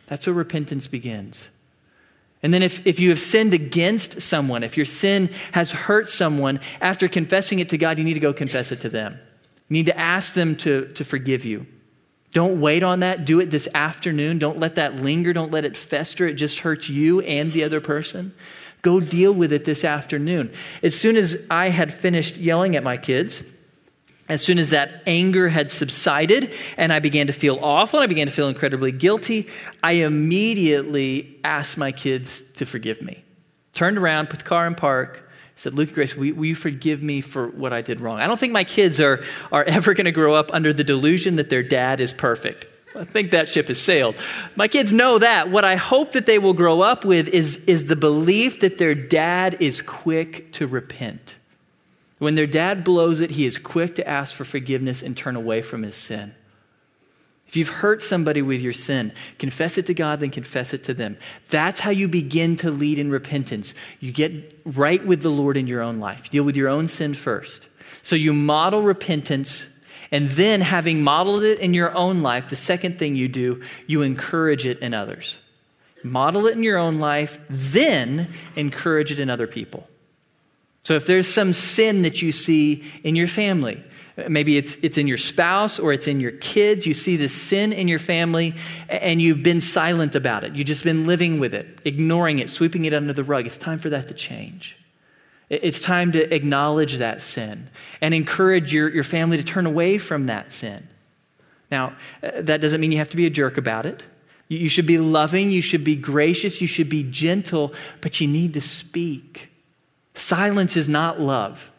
[0.08, 1.50] That's where repentance begins.
[2.42, 6.62] And then, if, if you have sinned against someone, if your sin has hurt someone,
[6.80, 9.20] after confessing it to God, you need to go confess it to them.
[9.68, 11.68] You need to ask them to, to forgive you.
[12.32, 13.26] Don't wait on that.
[13.26, 14.40] Do it this afternoon.
[14.40, 15.34] Don't let that linger.
[15.34, 16.28] Don't let it fester.
[16.28, 18.34] It just hurts you and the other person.
[18.82, 20.54] Go deal with it this afternoon.
[20.82, 23.44] As soon as I had finished yelling at my kids,
[24.30, 28.08] as soon as that anger had subsided and I began to feel awful and I
[28.08, 29.48] began to feel incredibly guilty,
[29.84, 33.24] I immediately asked my kids to forgive me.
[33.74, 37.22] Turned around, put the car in park, said, Luke Grace, will, will you forgive me
[37.22, 38.20] for what I did wrong?
[38.20, 41.36] I don't think my kids are, are ever going to grow up under the delusion
[41.36, 42.66] that their dad is perfect.
[42.96, 44.16] I think that ship has sailed.
[44.56, 45.52] My kids know that.
[45.52, 48.96] What I hope that they will grow up with is, is the belief that their
[48.96, 51.36] dad is quick to repent.
[52.18, 55.62] When their dad blows it, he is quick to ask for forgiveness and turn away
[55.62, 56.34] from his sin.
[57.48, 60.94] If you've hurt somebody with your sin, confess it to God, then confess it to
[60.94, 61.18] them.
[61.50, 63.74] That's how you begin to lead in repentance.
[64.00, 66.30] You get right with the Lord in your own life.
[66.30, 67.68] Deal with your own sin first.
[68.04, 69.66] So you model repentance,
[70.12, 74.02] and then, having modeled it in your own life, the second thing you do, you
[74.02, 75.38] encourage it in others.
[76.04, 79.88] Model it in your own life, then encourage it in other people.
[80.84, 83.84] So if there's some sin that you see in your family,
[84.28, 87.74] maybe it's, it's in your spouse or it's in your kids, you see this sin
[87.74, 88.56] in your family
[88.88, 90.56] and you've been silent about it.
[90.56, 93.46] You've just been living with it, ignoring it, sweeping it under the rug.
[93.46, 94.79] It's time for that to change.
[95.50, 97.70] It's time to acknowledge that sin
[98.02, 100.88] and encourage your, your family to turn away from that sin.
[101.72, 104.04] Now, uh, that doesn't mean you have to be a jerk about it.
[104.48, 108.54] You should be loving, you should be gracious, you should be gentle, but you need
[108.56, 109.50] to speak.
[110.16, 111.72] Silence is not love.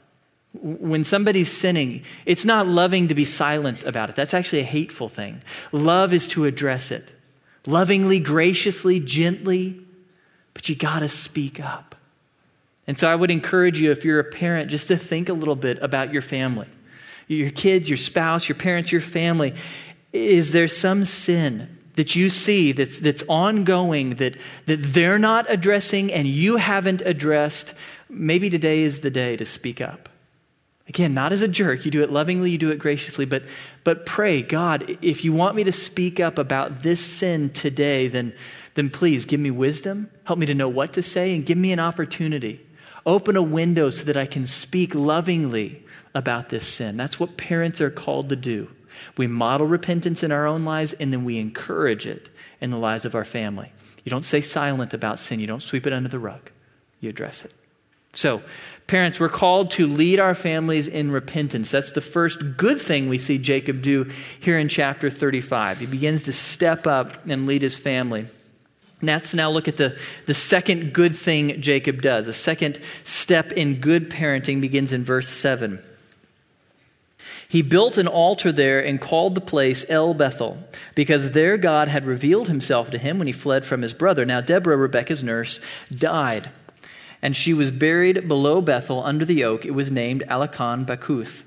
[0.52, 4.16] When somebody's sinning, it's not loving to be silent about it.
[4.16, 5.42] That's actually a hateful thing.
[5.72, 7.09] Love is to address it
[7.66, 9.80] lovingly, graciously, gently,
[10.54, 11.94] but you got to speak up.
[12.90, 15.55] And so I would encourage you, if you're a parent, just to think a little
[15.55, 16.66] bit about your family
[17.29, 19.55] your kids, your spouse, your parents, your family.
[20.12, 26.12] Is there some sin that you see that's, that's ongoing that, that they're not addressing
[26.12, 27.72] and you haven't addressed?
[28.11, 30.09] maybe today is the day to speak up.
[30.88, 31.85] Again, not as a jerk.
[31.85, 33.44] You do it lovingly, you do it graciously, but,
[33.85, 38.35] but pray, God, if you want me to speak up about this sin today, then,
[38.74, 41.70] then please give me wisdom, help me to know what to say, and give me
[41.70, 42.61] an opportunity.
[43.06, 45.84] Open a window so that I can speak lovingly
[46.14, 46.96] about this sin.
[46.96, 48.68] That's what parents are called to do.
[49.16, 52.28] We model repentance in our own lives, and then we encourage it
[52.60, 53.72] in the lives of our family.
[54.04, 56.50] You don't stay silent about sin, you don't sweep it under the rug,
[57.00, 57.52] you address it.
[58.12, 58.42] So,
[58.86, 61.70] parents, we're called to lead our families in repentance.
[61.70, 64.10] That's the first good thing we see Jacob do
[64.40, 65.78] here in chapter 35.
[65.78, 68.26] He begins to step up and lead his family.
[69.02, 72.28] Let's now look at the, the second good thing Jacob does.
[72.28, 75.82] A second step in good parenting begins in verse 7.
[77.48, 80.58] He built an altar there and called the place El Bethel,
[80.94, 84.24] because there God had revealed himself to him when he fled from his brother.
[84.24, 85.60] Now, Deborah, Rebekah's nurse,
[85.92, 86.50] died
[87.22, 89.64] and she was buried below Bethel under the oak.
[89.64, 91.42] It was named Allon Bachuth.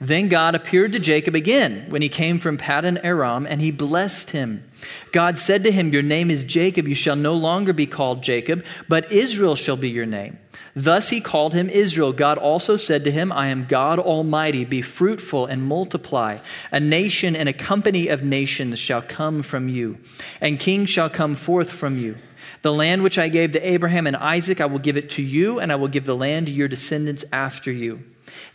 [0.00, 4.30] Then God appeared to Jacob again when he came from Paddan Aram, and he blessed
[4.30, 4.62] him.
[5.10, 6.86] God said to him, Your name is Jacob.
[6.86, 10.38] You shall no longer be called Jacob, but Israel shall be your name.
[10.76, 12.12] Thus he called him Israel.
[12.12, 14.64] God also said to him, I am God Almighty.
[14.64, 16.38] Be fruitful and multiply.
[16.70, 19.98] A nation and a company of nations shall come from you,
[20.40, 22.14] and kings shall come forth from you.
[22.62, 25.58] The land which I gave to Abraham and Isaac, I will give it to you,
[25.58, 28.04] and I will give the land to your descendants after you.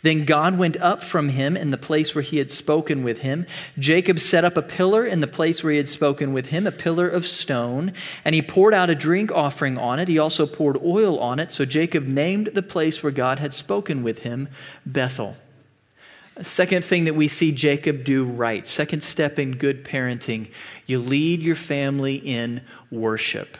[0.02, 3.46] Then God went up from him in the place where he had spoken with him.
[3.78, 6.72] Jacob set up a pillar in the place where he had spoken with him, a
[6.72, 7.92] pillar of stone,
[8.24, 10.08] and he poured out a drink offering on it.
[10.08, 11.52] He also poured oil on it.
[11.52, 14.48] So Jacob named the place where God had spoken with him
[14.86, 15.36] Bethel.
[16.42, 20.50] Second thing that we see Jacob do right, second step in good parenting,
[20.86, 23.56] you lead your family in worship.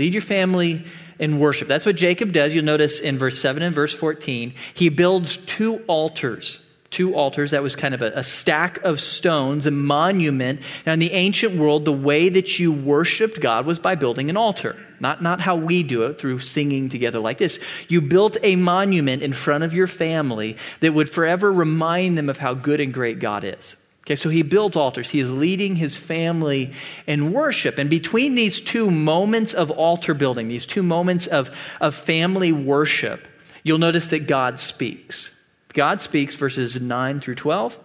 [0.00, 0.82] Lead your family
[1.18, 1.68] in worship.
[1.68, 2.54] That's what Jacob does.
[2.54, 4.54] You'll notice in verse 7 and verse 14.
[4.72, 6.58] He builds two altars.
[6.88, 7.50] Two altars.
[7.50, 10.62] That was kind of a, a stack of stones, a monument.
[10.86, 14.38] Now, in the ancient world, the way that you worshiped God was by building an
[14.38, 14.74] altar.
[15.00, 17.58] Not, not how we do it through singing together like this.
[17.88, 22.38] You built a monument in front of your family that would forever remind them of
[22.38, 23.76] how good and great God is.
[24.02, 25.10] Okay, so he built altars.
[25.10, 26.72] He is leading his family
[27.06, 27.78] in worship.
[27.78, 33.28] And between these two moments of altar building, these two moments of, of family worship,
[33.62, 35.30] you'll notice that God speaks.
[35.72, 37.78] God speaks, verses 9 through 12.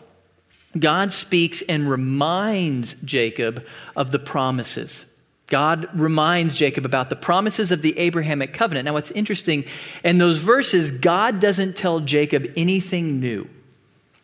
[0.79, 5.05] God speaks and reminds Jacob of the promises.
[5.47, 8.85] God reminds Jacob about the promises of the Abrahamic covenant.
[8.85, 9.65] Now, what's interesting,
[10.03, 13.47] in those verses, God doesn't tell Jacob anything new.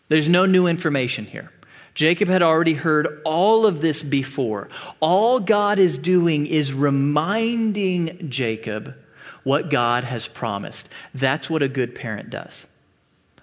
[0.09, 1.51] There's no new information here.
[1.93, 4.69] Jacob had already heard all of this before.
[4.99, 8.95] All God is doing is reminding Jacob
[9.43, 10.87] what God has promised.
[11.13, 12.65] That's what a good parent does.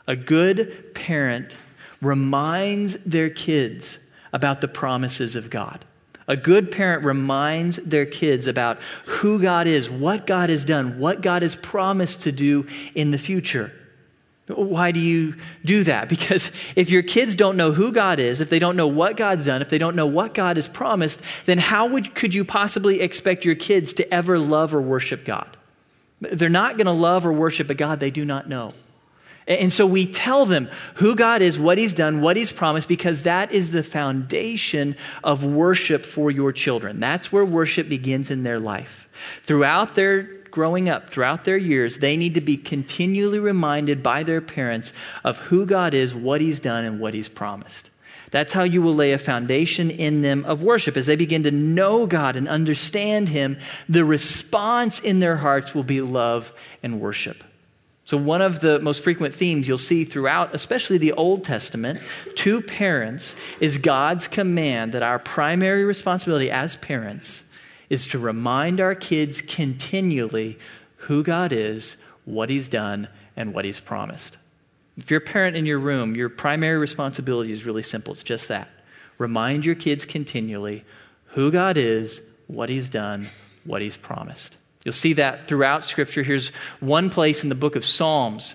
[0.07, 1.57] A good parent
[2.01, 3.99] reminds their kids
[4.33, 5.85] about the promises of God.
[6.29, 11.23] A good parent reminds their kids about who God is, what God has done, what
[11.23, 13.73] God has promised to do in the future.
[14.49, 15.35] Why do you
[15.65, 16.09] do that?
[16.19, 19.47] Because if your kids don't know who God is, if they don't know what God's
[19.47, 23.01] done, if they don't know what God has promised, then how would, could you possibly
[23.01, 25.57] expect your kids to ever love or worship God?
[26.21, 28.75] They're not going to love or worship a God they do not know.
[29.49, 33.23] And so we tell them who God is, what He's done, what He's promised, because
[33.23, 34.95] that is the foundation
[35.25, 37.01] of worship for your children.
[37.01, 39.09] That's where worship begins in their life.
[39.45, 44.41] Throughout their growing up, throughout their years, they need to be continually reminded by their
[44.41, 44.93] parents
[45.23, 47.91] of who God is, what He's done, and what He's promised.
[48.33, 50.97] That's how you will lay a foundation in them of worship.
[50.97, 53.57] As they begin to know God and understand Him,
[53.89, 56.51] the response in their hearts will be love
[56.83, 57.45] and worship.
[58.05, 62.01] So, one of the most frequent themes you'll see throughout, especially the Old Testament,
[62.35, 67.45] to parents is God's command that our primary responsibility as parents
[67.91, 70.59] is to remind our kids continually
[70.97, 74.37] who God is, what He's done, and what He's promised.
[74.97, 78.49] If you're a parent in your room, your primary responsibility is really simple it's just
[78.49, 78.69] that.
[79.17, 80.85] Remind your kids continually
[81.27, 83.29] who God is, what He's done,
[83.65, 84.57] what He's promised.
[84.85, 86.23] You'll see that throughout Scripture.
[86.23, 86.49] Here's
[86.81, 88.55] one place in the book of Psalms.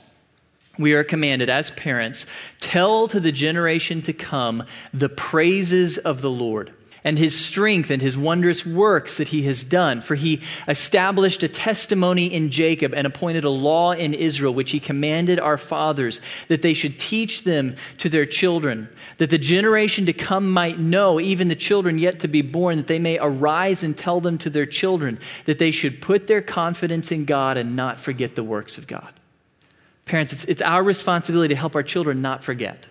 [0.79, 2.25] We are commanded as parents,
[2.59, 4.63] tell to the generation to come
[4.93, 6.73] the praises of the Lord
[7.04, 10.01] and his strength and his wondrous works that he has done.
[10.01, 14.80] For he established a testimony in Jacob and appointed a law in Israel, which he
[14.80, 18.88] commanded our fathers, that they should teach them to their children,
[19.18, 22.88] that the generation to come might know, even the children yet to be born, that
[22.88, 27.12] they may arise and tell them to their children, that they should put their confidence
[27.12, 29.12] in God and not forget the works of God.
[30.06, 32.86] Parents, it's, it's our responsibility to help our children not forget.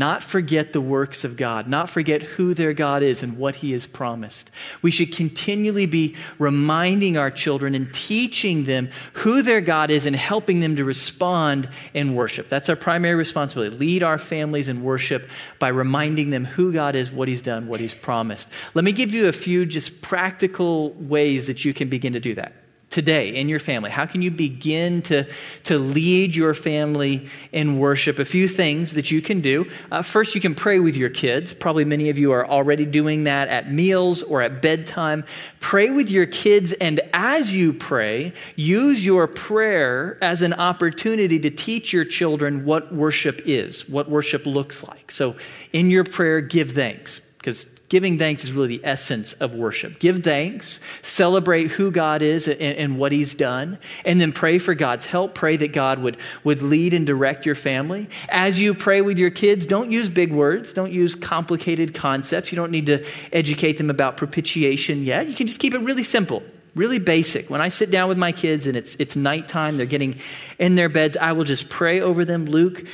[0.00, 3.72] Not forget the works of God, not forget who their God is and what He
[3.72, 4.50] has promised.
[4.80, 10.16] We should continually be reminding our children and teaching them who their God is and
[10.16, 12.48] helping them to respond in worship.
[12.48, 13.76] That's our primary responsibility.
[13.76, 15.28] Lead our families in worship
[15.58, 18.48] by reminding them who God is, what He's done, what He's promised.
[18.72, 22.34] Let me give you a few just practical ways that you can begin to do
[22.36, 22.54] that
[22.90, 23.88] today in your family?
[23.88, 25.26] How can you begin to,
[25.64, 28.18] to lead your family in worship?
[28.18, 29.70] A few things that you can do.
[29.90, 31.54] Uh, first, you can pray with your kids.
[31.54, 35.24] Probably many of you are already doing that at meals or at bedtime.
[35.60, 41.50] Pray with your kids, and as you pray, use your prayer as an opportunity to
[41.50, 45.10] teach your children what worship is, what worship looks like.
[45.10, 45.36] So,
[45.72, 49.98] in your prayer, give thanks because Giving thanks is really the essence of worship.
[49.98, 54.76] Give thanks, celebrate who God is and, and, what He's done, and then pray for
[54.76, 55.34] God's help.
[55.34, 58.08] Pray that God would, would lead and direct your family.
[58.28, 62.52] As you pray with your kids, don't use big words, don't use complicated concepts.
[62.52, 65.28] You don't need to educate them about propitiation yet.
[65.28, 66.44] You can just keep it really simple
[66.74, 67.50] really basic.
[67.50, 70.20] When I sit down with my kids and it's, it's nighttime, they're getting
[70.58, 72.46] in their beds, I will just pray over them.
[72.46, 72.84] Luke,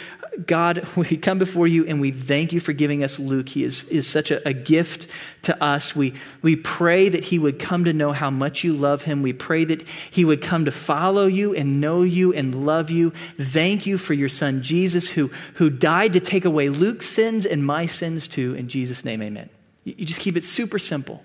[0.44, 3.48] God, we come before you and we thank you for giving us Luke.
[3.48, 5.06] He is, is such a, a, gift
[5.42, 5.94] to us.
[5.94, 9.22] We, we pray that he would come to know how much you love him.
[9.22, 13.12] We pray that he would come to follow you and know you and love you.
[13.40, 17.64] Thank you for your son, Jesus, who, who died to take away Luke's sins and
[17.64, 18.54] my sins too.
[18.54, 19.48] In Jesus' name, amen.
[19.84, 21.22] You, you just keep it super simple.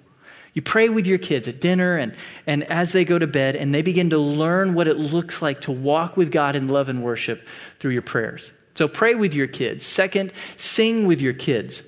[0.53, 3.73] You pray with your kids at dinner and, and as they go to bed, and
[3.73, 7.03] they begin to learn what it looks like to walk with God in love and
[7.03, 7.45] worship
[7.79, 8.51] through your prayers.
[8.75, 9.85] So pray with your kids.
[9.85, 11.83] Second, sing with your kids.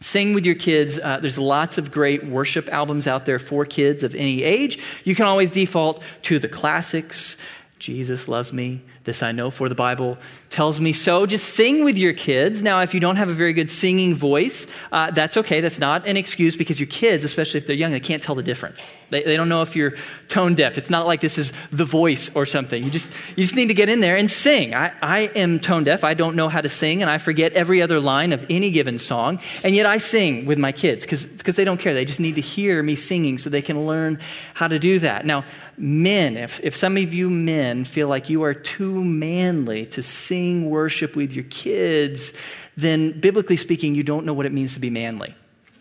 [0.00, 0.98] Sing with your kids.
[0.98, 4.78] Uh, there's lots of great worship albums out there for kids of any age.
[5.04, 7.36] You can always default to the classics.
[7.78, 8.82] Jesus loves me.
[9.08, 10.18] This I know, for the Bible
[10.50, 11.24] tells me so.
[11.24, 12.62] Just sing with your kids.
[12.62, 15.62] Now, if you don't have a very good singing voice, uh, that's okay.
[15.62, 18.42] That's not an excuse because your kids, especially if they're young, they can't tell the
[18.42, 18.78] difference.
[19.10, 19.94] They, they don't know if you're
[20.28, 20.76] tone deaf.
[20.76, 22.84] It's not like this is the voice or something.
[22.84, 24.74] You just, you just need to get in there and sing.
[24.74, 26.04] I, I am tone deaf.
[26.04, 28.98] I don't know how to sing, and I forget every other line of any given
[28.98, 29.40] song.
[29.62, 31.94] And yet I sing with my kids because they don't care.
[31.94, 34.20] They just need to hear me singing so they can learn
[34.52, 35.24] how to do that.
[35.24, 35.44] Now,
[35.78, 40.70] men, if, if some of you men feel like you are too manly to sing
[40.70, 42.32] worship with your kids,
[42.76, 45.34] then biblically speaking, you don't know what it means to be manly.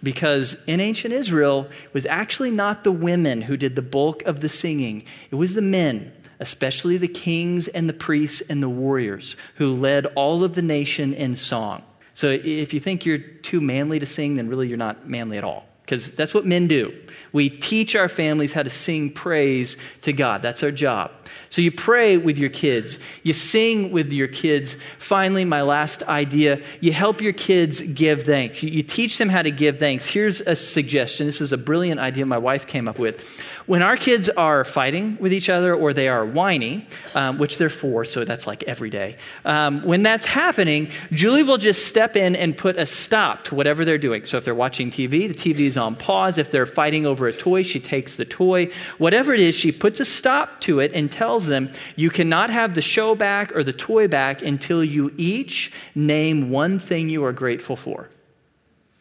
[0.03, 4.41] Because in ancient Israel, it was actually not the women who did the bulk of
[4.41, 9.35] the singing, it was the men, especially the kings and the priests and the warriors,
[9.55, 11.83] who led all of the nation in song.
[12.13, 15.43] So if you think you're too manly to sing, then really you're not manly at
[15.43, 16.93] all because that's what men do.
[17.31, 20.41] We teach our families how to sing praise to God.
[20.41, 21.11] That's our job.
[21.49, 24.75] So you pray with your kids, you sing with your kids.
[24.99, 28.61] Finally, my last idea you help your kids give thanks.
[28.61, 30.05] You, you teach them how to give thanks.
[30.05, 33.23] Here's a suggestion this is a brilliant idea my wife came up with.
[33.67, 37.69] When our kids are fighting with each other or they are whiny, um, which they're
[37.69, 42.33] four, so that's like every day, um, when that's happening, Julie will just step in
[42.37, 44.25] and put a stop to whatever they're doing.
[44.25, 46.37] So if they're watching TV, the TV is on pause.
[46.37, 48.71] If they're fighting over a toy, she takes the toy.
[48.99, 52.73] Whatever it is, she puts a stop to it and tells them, You cannot have
[52.73, 57.33] the show back or the toy back until you each name one thing you are
[57.33, 58.07] grateful for.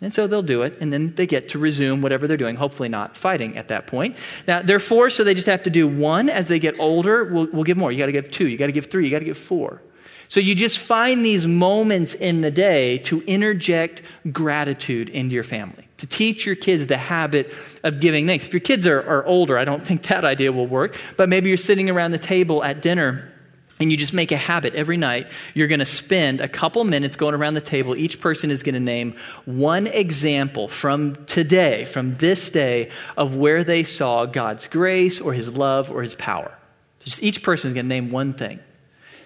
[0.02, 2.90] And so they'll do it, and then they get to resume whatever they're doing, hopefully
[2.90, 4.16] not fighting at that point.
[4.46, 6.28] Now, they're four, so they just have to do one.
[6.28, 7.90] As they get older, we'll, we'll give more.
[7.90, 9.80] You got to give two, you got to give three, you got to give four.
[10.28, 15.88] So you just find these moments in the day to interject gratitude into your family,
[15.98, 18.44] to teach your kids the habit of giving thanks.
[18.44, 21.48] If your kids are, are older, I don't think that idea will work, but maybe
[21.48, 23.32] you're sitting around the table at dinner
[23.78, 25.26] and you just make a habit every night.
[25.54, 27.94] You're going to spend a couple minutes going around the table.
[27.94, 33.64] Each person is going to name one example from today, from this day, of where
[33.64, 36.56] they saw God's grace or His love or His power.
[37.00, 38.60] Just each person is going to name one thing.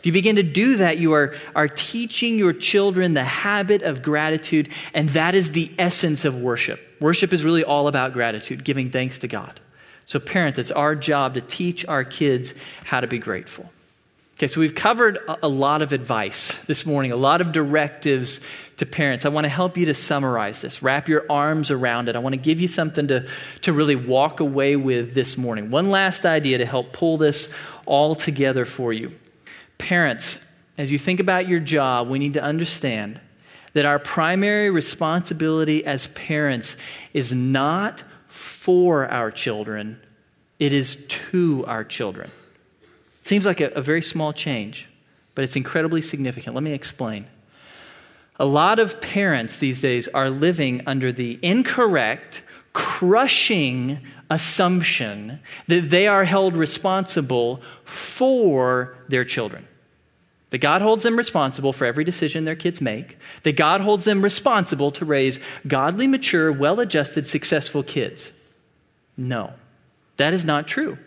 [0.01, 4.03] If you begin to do that, you are, are teaching your children the habit of
[4.03, 6.81] gratitude, and that is the essence of worship.
[7.01, 9.61] Worship is really all about gratitude, giving thanks to God.
[10.07, 13.71] So, parents, it's our job to teach our kids how to be grateful.
[14.41, 18.41] Okay, so we've covered a lot of advice this morning, a lot of directives
[18.79, 19.27] to parents.
[19.27, 22.17] I want to help you to summarize this, wrap your arms around it.
[22.17, 23.29] I want to give you something to,
[23.61, 25.71] to really walk away with this morning.
[25.71, 27.51] One last idea to help pull this
[27.85, 29.13] all together for you.
[29.77, 30.39] Parents,
[30.79, 33.21] as you think about your job, we need to understand
[33.75, 36.79] that our primary responsibility as parents
[37.13, 40.01] is not for our children,
[40.59, 40.97] it is
[41.31, 42.31] to our children.
[43.31, 44.89] Seems like a, a very small change,
[45.37, 46.57] but it's incredibly significant.
[46.57, 47.29] Let me explain.
[48.41, 54.01] A lot of parents these days are living under the incorrect, crushing
[54.31, 59.65] assumption that they are held responsible for their children.
[60.51, 63.17] That God holds them responsible for every decision their kids make.
[63.45, 68.33] That God holds them responsible to raise godly, mature, well adjusted, successful kids.
[69.17, 69.53] No,
[70.17, 70.99] that is not true.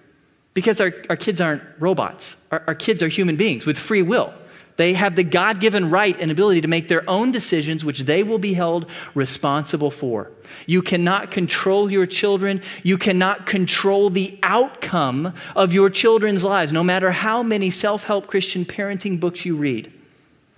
[0.53, 2.35] Because our, our kids aren't robots.
[2.51, 4.33] Our, our kids are human beings with free will.
[4.75, 8.23] They have the God given right and ability to make their own decisions, which they
[8.23, 10.31] will be held responsible for.
[10.65, 12.61] You cannot control your children.
[12.81, 18.27] You cannot control the outcome of your children's lives, no matter how many self help
[18.27, 19.91] Christian parenting books you read.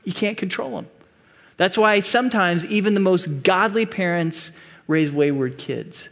[0.05, 0.87] You can't control them.
[1.57, 4.51] That's why sometimes even the most godly parents
[4.87, 6.07] raise wayward kids.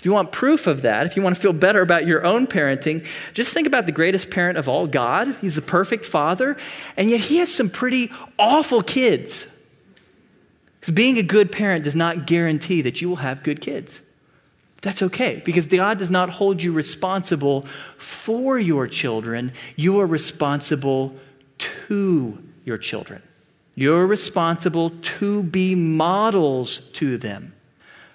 [0.00, 2.46] If you want proof of that, if you want to feel better about your own
[2.46, 5.36] parenting, just think about the greatest parent of all, God.
[5.42, 6.56] He's the perfect father,
[6.96, 9.46] and yet he has some pretty awful kids.
[10.80, 14.00] Because being a good parent does not guarantee that you will have good kids.
[14.80, 17.66] That's okay, because God does not hold you responsible
[17.98, 19.52] for your children.
[19.76, 21.14] You are responsible
[21.58, 23.20] to your children.
[23.74, 27.52] You're responsible to be models to them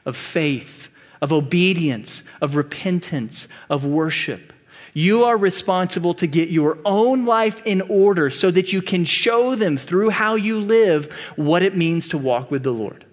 [0.03, 0.89] of faith
[1.21, 4.53] of obedience, of repentance, of worship.
[4.93, 9.55] You are responsible to get your own life in order so that you can show
[9.55, 13.05] them through how you live what it means to walk with the Lord.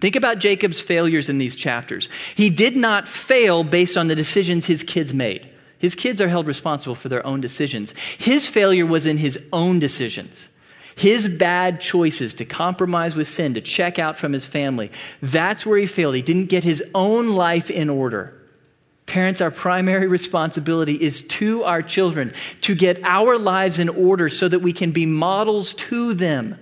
[0.00, 2.08] Think about Jacob's failures in these chapters.
[2.34, 5.48] He did not fail based on the decisions his kids made.
[5.78, 7.94] His kids are held responsible for their own decisions.
[8.18, 10.48] His failure was in his own decisions.
[10.94, 14.90] His bad choices to compromise with sin, to check out from his family,
[15.20, 16.14] that's where he failed.
[16.14, 18.38] He didn't get his own life in order.
[19.06, 22.32] Parents, our primary responsibility is to our children
[22.62, 26.58] to get our lives in order so that we can be models to them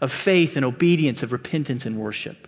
[0.00, 2.46] of faith and obedience, of repentance and worship.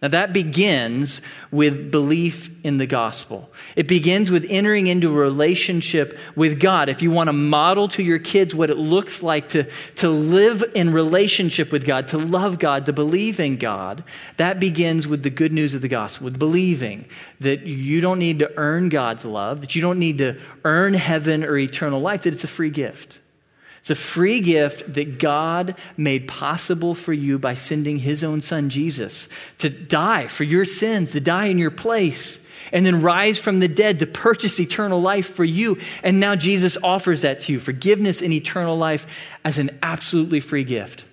[0.00, 1.20] Now, that begins
[1.50, 3.50] with belief in the gospel.
[3.74, 6.88] It begins with entering into a relationship with God.
[6.88, 10.62] If you want to model to your kids what it looks like to, to live
[10.76, 14.04] in relationship with God, to love God, to believe in God,
[14.36, 17.04] that begins with the good news of the gospel, with believing
[17.40, 21.42] that you don't need to earn God's love, that you don't need to earn heaven
[21.42, 23.18] or eternal life, that it's a free gift.
[23.80, 28.70] It's a free gift that God made possible for you by sending his own son,
[28.70, 32.38] Jesus, to die for your sins, to die in your place,
[32.72, 35.78] and then rise from the dead to purchase eternal life for you.
[36.02, 39.06] And now Jesus offers that to you forgiveness and eternal life
[39.44, 41.04] as an absolutely free gift.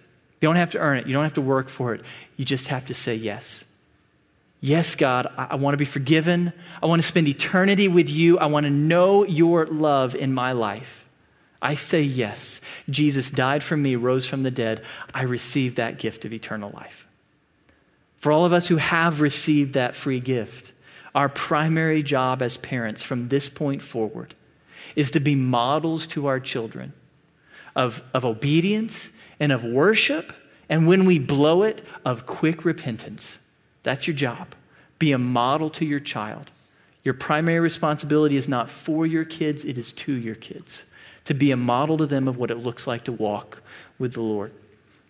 [0.41, 2.01] You don't have to earn it, you don't have to work for it.
[2.35, 3.63] You just have to say yes.
[4.59, 6.51] Yes, God, I, I want to be forgiven.
[6.81, 8.39] I want to spend eternity with you.
[8.39, 11.04] I want to know your love in my life.
[11.65, 12.61] I say yes.
[12.91, 14.83] Jesus died for me, rose from the dead.
[15.15, 17.07] I receive that gift of eternal life.
[18.17, 20.73] For all of us who have received that free gift,
[21.15, 24.35] our primary job as parents from this point forward
[24.95, 26.93] is to be models to our children
[27.75, 29.09] of, of obedience
[29.39, 30.33] and of worship,
[30.69, 33.39] and when we blow it, of quick repentance.
[33.81, 34.53] That's your job.
[34.99, 36.51] Be a model to your child.
[37.03, 40.83] Your primary responsibility is not for your kids, it is to your kids.
[41.25, 43.61] To be a model to them of what it looks like to walk
[43.97, 44.51] with the Lord.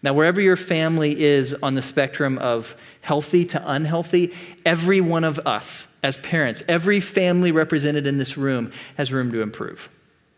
[0.01, 4.33] Now, wherever your family is on the spectrum of healthy to unhealthy,
[4.65, 9.41] every one of us as parents, every family represented in this room has room to
[9.41, 9.89] improve.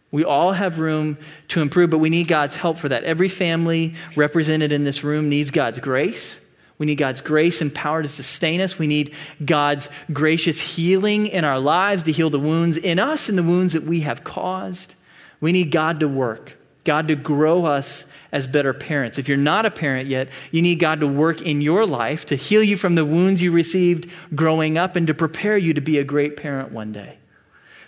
[0.09, 1.17] We all have room
[1.49, 3.03] to improve, but we need God's help for that.
[3.03, 6.37] Every family represented in this room needs God's grace.
[6.77, 8.79] We need God's grace and power to sustain us.
[8.79, 9.13] We need
[9.43, 13.73] God's gracious healing in our lives to heal the wounds in us and the wounds
[13.73, 14.95] that we have caused.
[15.39, 19.17] We need God to work, God to grow us as better parents.
[19.17, 22.35] If you're not a parent yet, you need God to work in your life to
[22.35, 25.97] heal you from the wounds you received growing up and to prepare you to be
[25.97, 27.17] a great parent one day.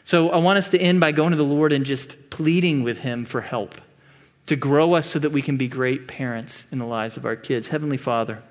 [0.04, 3.00] So I want us to end by going to the Lord and just pleading with
[3.00, 3.76] Him for help
[4.47, 7.36] to grow us so that we can be great parents in the lives of our
[7.36, 7.68] kids.
[7.68, 8.41] Heavenly Father,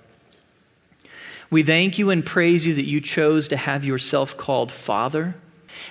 [1.51, 5.35] we thank you and praise you that you chose to have yourself called Father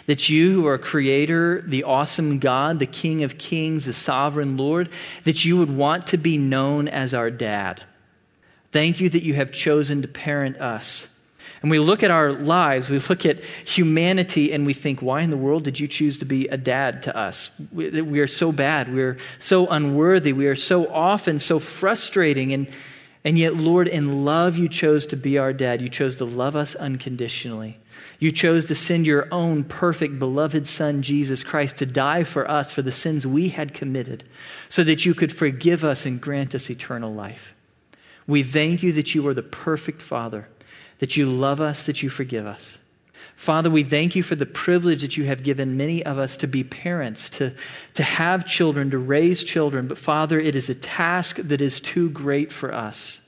[0.06, 4.90] that you, who are creator, the awesome God, the King of kings, the sovereign Lord,
[5.24, 7.84] that you would want to be known as our dad.
[8.72, 11.08] Thank you that you have chosen to parent us.
[11.62, 15.32] And we look at our lives, we look at humanity, and we think, why in
[15.32, 17.50] the world did you choose to be a dad to us?
[17.72, 18.94] We, we are so bad.
[18.94, 20.34] We are so unworthy.
[20.34, 22.54] We are so often so frustrating.
[22.54, 22.68] And,
[23.24, 25.82] and yet, Lord, in love, you chose to be our dad.
[25.82, 27.80] You chose to love us unconditionally.
[28.20, 32.72] You chose to send your own perfect, beloved Son, Jesus Christ, to die for us
[32.72, 34.24] for the sins we had committed,
[34.70, 37.54] so that you could forgive us and grant us eternal life.
[38.26, 40.48] We thank you that you are the perfect Father,
[41.00, 42.78] that you love us, that you forgive us.
[43.36, 46.48] Father, we thank you for the privilege that you have given many of us to
[46.48, 47.54] be parents, to,
[47.94, 49.88] to have children, to raise children.
[49.88, 53.20] But Father, it is a task that is too great for us.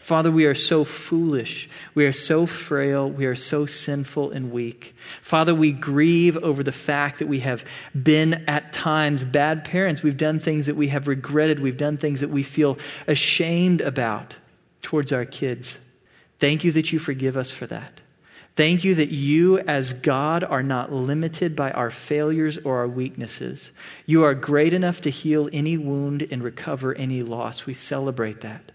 [0.00, 1.68] Father, we are so foolish.
[1.94, 3.10] We are so frail.
[3.10, 4.94] We are so sinful and weak.
[5.22, 7.64] Father, we grieve over the fact that we have
[8.00, 10.02] been at times bad parents.
[10.02, 11.60] We've done things that we have regretted.
[11.60, 14.36] We've done things that we feel ashamed about
[14.82, 15.78] towards our kids.
[16.38, 18.00] Thank you that you forgive us for that.
[18.56, 23.70] Thank you that you, as God, are not limited by our failures or our weaknesses.
[24.06, 27.66] You are great enough to heal any wound and recover any loss.
[27.66, 28.72] We celebrate that.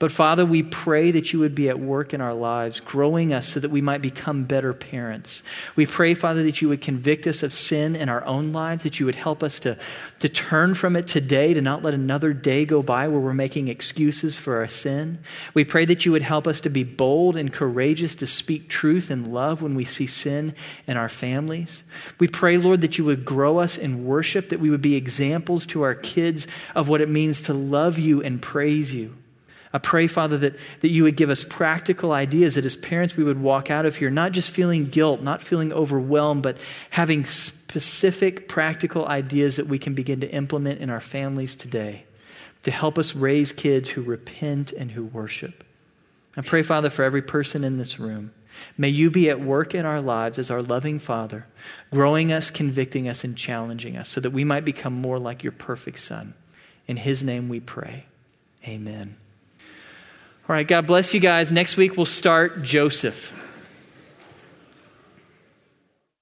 [0.00, 3.48] But Father, we pray that you would be at work in our lives, growing us
[3.48, 5.42] so that we might become better parents.
[5.74, 9.00] We pray, Father, that you would convict us of sin in our own lives, that
[9.00, 9.76] you would help us to,
[10.20, 13.66] to turn from it today, to not let another day go by where we're making
[13.66, 15.18] excuses for our sin.
[15.52, 19.10] We pray that you would help us to be bold and courageous to speak truth
[19.10, 20.54] and love when we see sin
[20.86, 21.82] in our families.
[22.20, 25.66] We pray, Lord, that you would grow us in worship, that we would be examples
[25.66, 26.46] to our kids
[26.76, 29.16] of what it means to love you and praise you.
[29.72, 33.24] I pray, Father, that, that you would give us practical ideas that as parents we
[33.24, 36.56] would walk out of here not just feeling guilt, not feeling overwhelmed, but
[36.90, 42.04] having specific practical ideas that we can begin to implement in our families today
[42.62, 45.64] to help us raise kids who repent and who worship.
[46.36, 48.32] I pray, Father, for every person in this room.
[48.76, 51.46] May you be at work in our lives as our loving Father,
[51.92, 55.52] growing us, convicting us, and challenging us so that we might become more like your
[55.52, 56.34] perfect Son.
[56.86, 58.06] In his name we pray.
[58.64, 59.16] Amen.
[60.48, 61.52] All right, God bless you guys.
[61.52, 63.32] Next week we'll start Joseph.